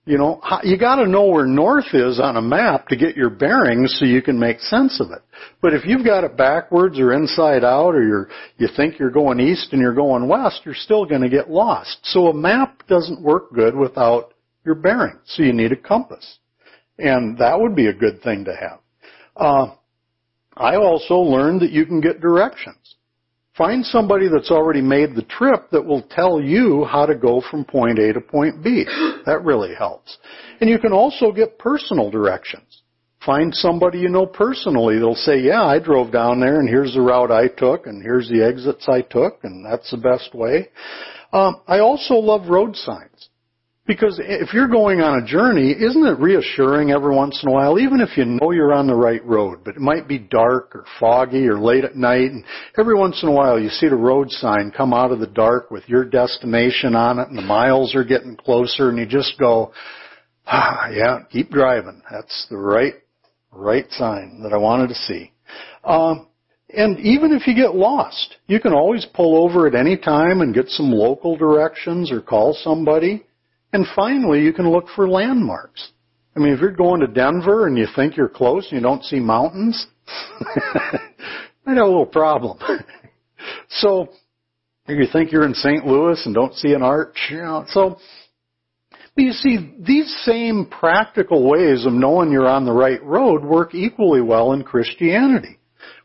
You 0.07 0.16
know, 0.16 0.40
you 0.64 0.78
gotta 0.78 1.07
know 1.07 1.26
where 1.26 1.44
north 1.44 1.92
is 1.92 2.18
on 2.18 2.38
a 2.38 2.42
map 2.42 2.88
to 2.88 2.96
get 2.96 3.16
your 3.16 3.28
bearings 3.28 3.94
so 3.98 4.07
you 4.07 4.22
can 4.22 4.38
make 4.38 4.61
sense 4.61 4.98
of 4.98 5.11
it. 5.11 5.20
But 5.61 5.74
if 5.74 5.85
you've 5.85 6.07
got 6.07 6.24
it 6.24 6.38
backwards 6.38 6.98
or 6.98 7.12
inside 7.12 7.64
out 7.64 7.94
or 7.94 8.02
you're, 8.02 8.28
you 8.57 8.66
think 8.74 8.98
you're 8.98 9.11
going 9.11 9.38
east 9.38 9.68
and 9.72 9.81
you're 9.83 9.94
going 9.94 10.26
west, 10.26 10.62
you're 10.64 10.74
still 10.74 11.05
gonna 11.05 11.28
get 11.28 11.50
lost. 11.50 11.98
So 12.05 12.28
a 12.28 12.35
map 12.35 12.87
doesn't 12.88 13.20
work 13.20 13.52
good 13.52 13.76
without 13.76 14.33
your 14.64 14.74
bearings. 14.74 15.20
So 15.26 15.42
you 15.42 15.52
need 15.52 15.70
a 15.70 15.76
compass. 15.76 16.38
And 16.98 17.37
that 17.38 17.61
would 17.61 17.76
be 17.76 17.88
a 17.88 17.92
good 17.92 18.22
thing 18.22 18.46
to 18.46 18.57
have. 18.57 18.81
Uh, 19.37 19.74
I 20.57 20.76
also 20.76 21.16
learned 21.16 21.61
that 21.61 21.72
you 21.72 21.85
can 21.85 22.00
get 22.00 22.22
directions. 22.22 22.96
Find 23.56 23.84
somebody 23.84 24.28
that's 24.28 24.50
already 24.50 24.80
made 24.80 25.14
the 25.14 25.22
trip 25.22 25.68
that 25.72 25.84
will 25.84 26.02
tell 26.02 26.40
you 26.40 26.84
how 26.84 27.04
to 27.04 27.14
go 27.14 27.42
from 27.50 27.64
point 27.64 27.98
A 27.98 28.12
to 28.12 28.20
point 28.20 28.62
B. 28.62 28.86
That 29.24 29.44
really 29.44 29.72
helps. 29.72 30.18
And 30.60 30.68
you 30.68 30.80
can 30.80 30.92
also 30.92 31.30
get 31.30 31.56
personal 31.56 32.10
directions. 32.10 32.82
Find 33.24 33.54
somebody 33.54 34.00
you 34.00 34.08
know 34.08 34.26
personally 34.26 34.96
that'll 34.96 35.14
say, 35.14 35.38
yeah, 35.38 35.62
I 35.62 35.78
drove 35.78 36.10
down 36.10 36.40
there 36.40 36.58
and 36.58 36.68
here's 36.68 36.94
the 36.94 37.02
route 37.02 37.30
I 37.30 37.46
took 37.46 37.86
and 37.86 38.02
here's 38.02 38.28
the 38.28 38.44
exits 38.44 38.88
I 38.88 39.02
took 39.02 39.44
and 39.44 39.64
that's 39.64 39.92
the 39.92 39.96
best 39.98 40.34
way. 40.34 40.70
Um, 41.32 41.60
I 41.68 41.78
also 41.78 42.14
love 42.14 42.48
road 42.48 42.74
signs. 42.74 43.28
Because 43.84 44.20
if 44.22 44.52
you're 44.52 44.68
going 44.68 45.00
on 45.00 45.20
a 45.20 45.26
journey, 45.26 45.72
isn't 45.72 46.06
it 46.06 46.20
reassuring 46.20 46.92
every 46.92 47.12
once 47.16 47.40
in 47.42 47.48
a 47.48 47.52
while, 47.52 47.80
even 47.80 48.00
if 48.00 48.16
you 48.16 48.24
know 48.24 48.52
you're 48.52 48.72
on 48.72 48.86
the 48.86 48.94
right 48.94 49.24
road, 49.24 49.64
but 49.64 49.74
it 49.74 49.80
might 49.80 50.06
be 50.06 50.20
dark 50.20 50.76
or 50.76 50.84
foggy 51.00 51.48
or 51.48 51.58
late 51.58 51.82
at 51.82 51.96
night, 51.96 52.30
and 52.30 52.44
every 52.78 52.94
once 52.96 53.20
in 53.24 53.28
a 53.28 53.32
while 53.32 53.58
you 53.58 53.68
see 53.68 53.88
the 53.88 53.96
road 53.96 54.30
sign 54.30 54.70
come 54.70 54.94
out 54.94 55.10
of 55.10 55.18
the 55.18 55.26
dark 55.26 55.72
with 55.72 55.88
your 55.88 56.04
destination 56.04 56.94
on 56.94 57.18
it 57.18 57.28
and 57.28 57.36
the 57.36 57.42
miles 57.42 57.96
are 57.96 58.04
getting 58.04 58.36
closer 58.36 58.88
and 58.88 58.98
you 58.98 59.06
just 59.06 59.36
go, 59.40 59.72
ah, 60.46 60.88
yeah, 60.88 61.18
keep 61.28 61.50
driving. 61.50 62.02
That's 62.08 62.46
the 62.50 62.58
right, 62.58 62.94
right 63.50 63.90
sign 63.90 64.42
that 64.44 64.52
I 64.52 64.58
wanted 64.58 64.88
to 64.90 64.94
see. 64.94 65.32
Um, 65.82 66.28
and 66.68 67.00
even 67.00 67.32
if 67.32 67.48
you 67.48 67.54
get 67.56 67.74
lost, 67.74 68.36
you 68.46 68.60
can 68.60 68.72
always 68.72 69.06
pull 69.12 69.44
over 69.44 69.66
at 69.66 69.74
any 69.74 69.96
time 69.96 70.40
and 70.40 70.54
get 70.54 70.68
some 70.68 70.92
local 70.92 71.36
directions 71.36 72.12
or 72.12 72.20
call 72.20 72.56
somebody. 72.62 73.24
And 73.72 73.87
finally, 73.96 74.42
you 74.42 74.52
can 74.52 74.70
look 74.70 74.87
for 74.94 75.08
landmarks. 75.08 75.92
I 76.37 76.40
mean, 76.40 76.52
if 76.52 76.61
you're 76.61 76.70
going 76.70 77.00
to 77.00 77.06
Denver 77.06 77.66
and 77.66 77.76
you 77.76 77.87
think 77.94 78.16
you're 78.16 78.28
close 78.28 78.66
and 78.70 78.80
you 78.80 78.82
don't 78.82 79.04
see 79.04 79.20
mountains, 79.20 79.87
might 81.66 81.76
have 81.76 81.85
a 81.85 81.87
little 81.87 82.06
problem. 82.06 82.58
so, 83.68 84.08
if 84.87 84.98
you 84.98 85.06
think 85.12 85.30
you're 85.30 85.46
in 85.46 85.54
St. 85.54 85.87
Louis 85.87 86.20
and 86.24 86.35
don't 86.35 86.54
see 86.54 86.72
an 86.72 86.82
arch, 86.82 87.28
you 87.30 87.38
know, 87.38 87.64
so, 87.68 87.98
but 89.14 89.24
you 89.24 89.32
see, 89.32 89.74
these 89.78 90.12
same 90.24 90.66
practical 90.66 91.48
ways 91.48 91.85
of 91.87 91.92
knowing 91.92 92.32
you're 92.32 92.48
on 92.48 92.64
the 92.64 92.72
right 92.72 93.02
road 93.02 93.44
work 93.44 93.74
equally 93.74 94.22
well 94.22 94.52
in 94.52 94.64
Christianity. 94.64 95.58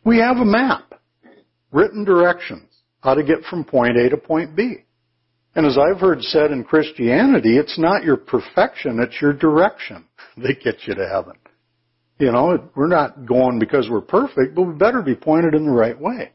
We 0.04 0.20
have 0.20 0.38
a 0.38 0.46
map, 0.46 0.94
written 1.72 2.04
directions, 2.04 2.70
how 3.02 3.14
to 3.14 3.24
get 3.24 3.44
from 3.50 3.64
point 3.64 3.98
A 3.98 4.10
to 4.10 4.18
point 4.18 4.56
B. 4.56 4.84
And 5.58 5.66
as 5.66 5.76
I've 5.76 6.00
heard 6.00 6.22
said 6.22 6.52
in 6.52 6.64
Christianity, 6.64 7.58
it's 7.58 7.80
not 7.80 8.04
your 8.04 8.16
perfection, 8.16 9.00
it's 9.00 9.20
your 9.20 9.34
direction 9.34 10.06
that 10.38 10.62
gets 10.64 10.88
you 10.88 10.94
to 10.94 11.10
heaven. 11.12 11.34
You 12.20 12.32
know, 12.32 12.70
we're 12.76 12.88
not 12.88 13.26
going 13.26 13.58
because 13.58 13.90
we're 13.90 14.02
perfect, 14.02 14.54
but 14.54 14.62
we 14.62 14.76
better 14.76 15.02
be 15.02 15.16
pointed 15.16 15.56
in 15.56 15.66
the 15.66 15.72
right 15.72 16.00
way. 16.00 16.32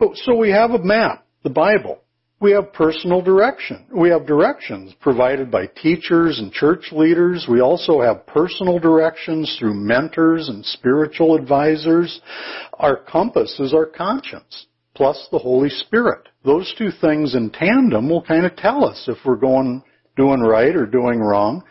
But, 0.00 0.16
so 0.16 0.36
we 0.36 0.50
have 0.50 0.72
a 0.72 0.82
map, 0.82 1.24
the 1.44 1.50
Bible. 1.50 2.00
We 2.40 2.50
have 2.52 2.72
personal 2.72 3.22
direction. 3.22 3.86
We 3.94 4.08
have 4.10 4.26
directions 4.26 4.94
provided 5.00 5.52
by 5.52 5.66
teachers 5.66 6.40
and 6.40 6.50
church 6.50 6.86
leaders. 6.90 7.46
We 7.48 7.60
also 7.60 8.00
have 8.00 8.26
personal 8.26 8.80
directions 8.80 9.56
through 9.60 9.74
mentors 9.74 10.48
and 10.48 10.66
spiritual 10.66 11.36
advisors. 11.36 12.20
Our 12.74 12.96
compass 12.96 13.60
is 13.60 13.72
our 13.72 13.86
conscience, 13.86 14.66
plus 14.96 15.28
the 15.30 15.38
Holy 15.38 15.68
Spirit. 15.68 16.29
Those 16.44 16.72
two 16.78 16.90
things 17.00 17.34
in 17.34 17.50
tandem 17.50 18.08
will 18.08 18.22
kind 18.22 18.46
of 18.46 18.56
tell 18.56 18.84
us 18.84 19.04
if 19.08 19.18
we're 19.24 19.36
going, 19.36 19.82
doing 20.16 20.40
right 20.40 20.74
or 20.74 20.86
doing 20.86 21.20
wrong. 21.20 21.62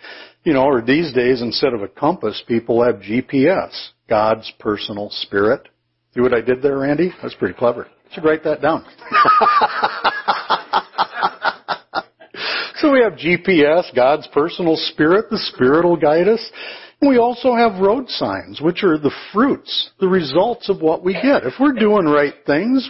You 0.44 0.54
know, 0.54 0.64
or 0.64 0.82
these 0.82 1.14
days 1.14 1.42
instead 1.42 1.74
of 1.74 1.82
a 1.82 1.88
compass, 1.88 2.42
people 2.48 2.84
have 2.84 2.96
GPS, 2.96 3.90
God's 4.08 4.52
personal 4.60 5.10
spirit. 5.12 5.68
See 6.14 6.22
what 6.22 6.34
I 6.34 6.42
did 6.42 6.62
there, 6.62 6.80
Randy? 6.80 7.12
That's 7.22 7.36
pretty 7.36 7.56
clever. 7.56 7.88
You 8.06 8.12
should 8.14 8.24
write 8.24 8.44
that 8.44 8.62
down. 8.62 8.84
so 12.76 12.92
we 12.92 13.02
have 13.02 13.14
GPS, 13.14 13.94
God's 13.96 14.28
personal 14.34 14.76
spirit. 14.76 15.30
The 15.30 15.40
spirit 15.54 15.86
will 15.86 15.98
guide 15.98 16.28
us. 16.28 16.52
We 17.02 17.18
also 17.18 17.56
have 17.56 17.82
road 17.82 18.10
signs, 18.10 18.62
which 18.62 18.84
are 18.84 18.98
the 18.98 19.14
fruits, 19.32 19.92
the 20.00 20.08
results 20.08 20.70
of 20.70 20.82
what 20.82 21.04
we 21.04 21.14
get. 21.14 21.44
If 21.44 21.54
we're 21.60 21.74
doing 21.74 22.06
right 22.06 22.34
things, 22.46 22.90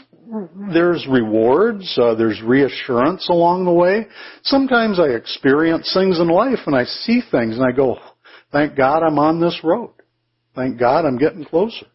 there's 0.73 1.07
rewards, 1.09 1.97
uh, 2.01 2.15
there's 2.15 2.41
reassurance 2.41 3.27
along 3.29 3.65
the 3.65 3.73
way. 3.73 4.07
Sometimes 4.43 4.99
I 4.99 5.09
experience 5.09 5.91
things 5.93 6.19
in 6.19 6.27
life 6.27 6.59
and 6.65 6.75
I 6.75 6.83
see 6.83 7.21
things 7.31 7.55
and 7.55 7.63
I 7.63 7.75
go, 7.75 7.97
thank 8.51 8.75
God 8.75 9.01
I'm 9.03 9.17
on 9.17 9.41
this 9.41 9.59
road. 9.63 9.93
Thank 10.55 10.79
God 10.79 11.05
I'm 11.05 11.17
getting 11.17 11.45
closer. 11.45 11.87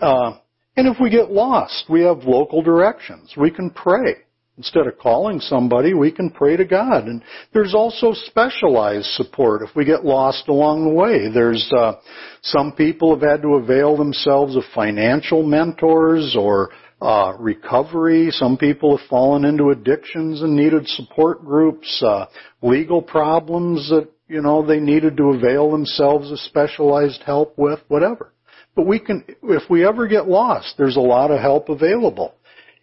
Uh, 0.00 0.38
and 0.76 0.88
if 0.88 0.96
we 1.00 1.10
get 1.10 1.30
lost, 1.30 1.84
we 1.88 2.02
have 2.02 2.24
local 2.24 2.62
directions. 2.62 3.34
We 3.36 3.50
can 3.50 3.70
pray. 3.70 4.16
Instead 4.56 4.86
of 4.86 4.98
calling 4.98 5.40
somebody, 5.40 5.94
we 5.94 6.12
can 6.12 6.30
pray 6.30 6.54
to 6.54 6.66
God. 6.66 7.06
And 7.06 7.22
there's 7.54 7.74
also 7.74 8.12
specialized 8.12 9.06
support 9.06 9.62
if 9.62 9.74
we 9.74 9.86
get 9.86 10.04
lost 10.04 10.48
along 10.48 10.84
the 10.84 10.92
way. 10.92 11.32
There's 11.32 11.66
uh, 11.74 11.94
some 12.42 12.72
people 12.72 13.14
have 13.14 13.26
had 13.26 13.42
to 13.42 13.54
avail 13.54 13.96
themselves 13.96 14.56
of 14.56 14.62
financial 14.74 15.42
mentors 15.42 16.36
or 16.38 16.70
uh, 17.00 17.34
recovery. 17.38 18.30
Some 18.30 18.56
people 18.56 18.96
have 18.96 19.08
fallen 19.08 19.44
into 19.44 19.70
addictions 19.70 20.42
and 20.42 20.54
needed 20.54 20.86
support 20.88 21.44
groups. 21.44 22.02
Uh, 22.04 22.26
legal 22.62 23.02
problems 23.02 23.88
that 23.90 24.08
you 24.28 24.42
know 24.42 24.64
they 24.64 24.80
needed 24.80 25.16
to 25.16 25.30
avail 25.30 25.70
themselves 25.70 26.30
of 26.30 26.38
specialized 26.40 27.22
help 27.24 27.56
with. 27.56 27.80
Whatever. 27.88 28.32
But 28.76 28.86
we 28.86 28.98
can, 28.98 29.24
if 29.42 29.68
we 29.68 29.86
ever 29.86 30.06
get 30.06 30.28
lost, 30.28 30.74
there's 30.78 30.96
a 30.96 31.00
lot 31.00 31.30
of 31.30 31.40
help 31.40 31.68
available. 31.68 32.34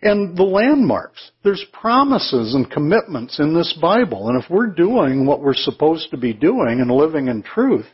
And 0.02 0.38
the 0.38 0.44
landmarks. 0.44 1.32
There's 1.44 1.66
promises 1.74 2.54
and 2.54 2.70
commitments 2.70 3.40
in 3.40 3.56
this 3.56 3.78
Bible. 3.82 4.30
And 4.30 4.42
if 4.42 4.50
we're 4.50 4.68
doing 4.68 5.26
what 5.26 5.42
we're 5.42 5.56
supposed 5.56 6.12
to 6.12 6.18
be 6.18 6.34
doing 6.34 6.80
and 6.82 6.92
living 6.92 7.30
in 7.30 7.42
truth, 7.42 7.88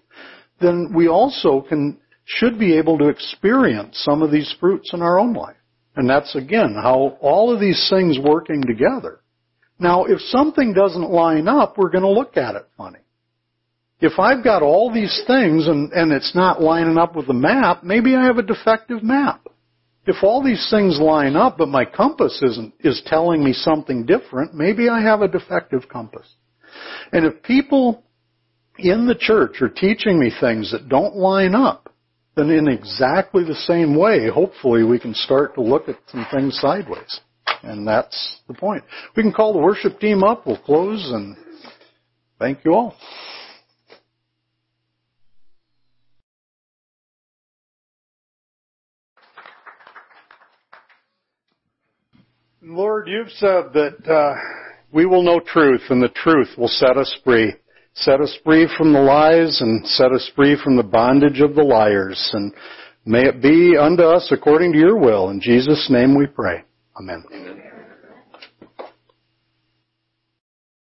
then 0.60 0.92
we 0.94 1.08
also 1.08 1.62
can, 1.62 1.98
should 2.26 2.60
be 2.60 2.78
able 2.78 2.98
to 2.98 3.08
experience 3.08 4.02
some 4.04 4.22
of 4.22 4.32
these 4.32 4.54
fruits 4.60 4.92
in 4.94 5.02
our 5.02 5.18
own 5.18 5.34
life. 5.34 5.56
And 5.96 6.10
that's 6.10 6.36
again 6.36 6.74
how 6.76 7.18
all 7.22 7.54
of 7.54 7.60
these 7.60 7.88
things 7.90 8.18
working 8.20 8.64
together. 8.64 9.20
Now, 9.80 10.06
if 10.06 10.20
something 10.22 10.74
doesn't 10.74 11.12
line 11.12 11.48
up, 11.48 11.78
we're 11.78 11.92
going 11.92 12.04
to 12.04 12.10
look 12.10 12.38
at 12.38 12.56
it 12.56 12.68
funny. 12.78 13.00
If 14.00 14.20
I've 14.20 14.44
got 14.44 14.62
all 14.62 14.92
these 14.94 15.24
things 15.28 15.68
and, 15.68 15.92
and 15.94 16.12
it's 16.12 16.36
not 16.36 16.62
lining 16.62 16.98
up 16.98 17.16
with 17.16 17.28
the 17.28 17.34
map, 17.34 17.84
maybe 17.84 18.16
I 18.16 18.26
have 18.26 18.38
a 18.38 18.44
defective 18.44 19.04
map. 19.04 19.48
If 20.06 20.18
all 20.24 20.44
these 20.44 20.68
things 20.70 21.00
line 21.00 21.36
up, 21.36 21.58
but 21.58 21.70
my 21.70 21.86
compass 21.86 22.42
isn't, 22.44 22.74
is 22.82 23.02
telling 23.06 23.44
me 23.44 23.54
something 23.54 24.06
different, 24.06 24.54
maybe 24.54 24.90
I 24.90 25.02
have 25.02 25.22
a 25.22 25.30
defective 25.30 25.88
compass. 25.88 26.28
And 27.14 27.26
if 27.26 27.42
people 27.44 28.04
in 28.78 29.08
the 29.08 29.16
church 29.16 29.62
are 29.62 29.70
teaching 29.70 30.20
me 30.20 30.32
things 30.42 30.72
that 30.72 30.90
don't 30.90 31.16
line 31.16 31.56
up, 31.56 31.83
then 32.36 32.50
in 32.50 32.68
exactly 32.68 33.44
the 33.44 33.56
same 33.56 33.96
way, 33.96 34.30
hopefully 34.30 34.84
we 34.84 35.00
can 35.00 35.14
start 35.14 35.54
to 35.56 35.62
look 35.62 35.88
at 35.88 35.98
some 36.08 36.26
things 36.32 36.58
sideways. 36.60 37.20
And 37.62 37.88
that's 37.88 38.42
the 38.48 38.54
point. 38.54 38.84
We 39.16 39.24
can 39.24 39.32
call 39.32 39.54
the 39.54 39.60
worship 39.60 40.00
team 40.00 40.24
up, 40.24 40.46
we'll 40.46 40.58
close, 40.58 41.12
and 41.14 41.38
thank 42.40 42.66
you 42.66 42.74
all. 42.74 42.96
Lord, 52.66 53.10
you've 53.10 53.30
said 53.32 53.74
that 53.74 54.10
uh, 54.10 54.36
we 54.92 55.06
will 55.06 55.22
know 55.22 55.40
truth, 55.40 55.82
and 55.90 56.02
the 56.02 56.10
truth 56.10 56.50
will 56.58 56.70
set 56.70 56.98
us 56.98 57.14
free. 57.24 57.54
Set 57.96 58.22
us 58.22 58.36
free 58.44 58.68
from 58.78 58.94
the 58.94 59.00
lies, 59.00 59.62
and 59.62 59.86
set 59.88 60.12
us 60.12 60.30
free 60.36 60.58
from 60.62 60.76
the 60.76 60.84
bondage 60.84 61.42
of 61.42 61.56
the 61.56 61.64
liars. 61.64 62.32
And 62.34 62.54
may 63.06 63.28
it 63.28 63.42
be 63.42 63.78
unto 63.78 64.04
us 64.04 64.32
according 64.32 64.74
to 64.74 64.80
your 64.80 64.98
will. 64.98 65.30
In 65.30 65.40
Jesus' 65.40 65.88
name 65.90 66.18
we 66.18 66.26
pray. 66.26 66.64
Amen. 67.00 67.24
Amen. 67.32 67.73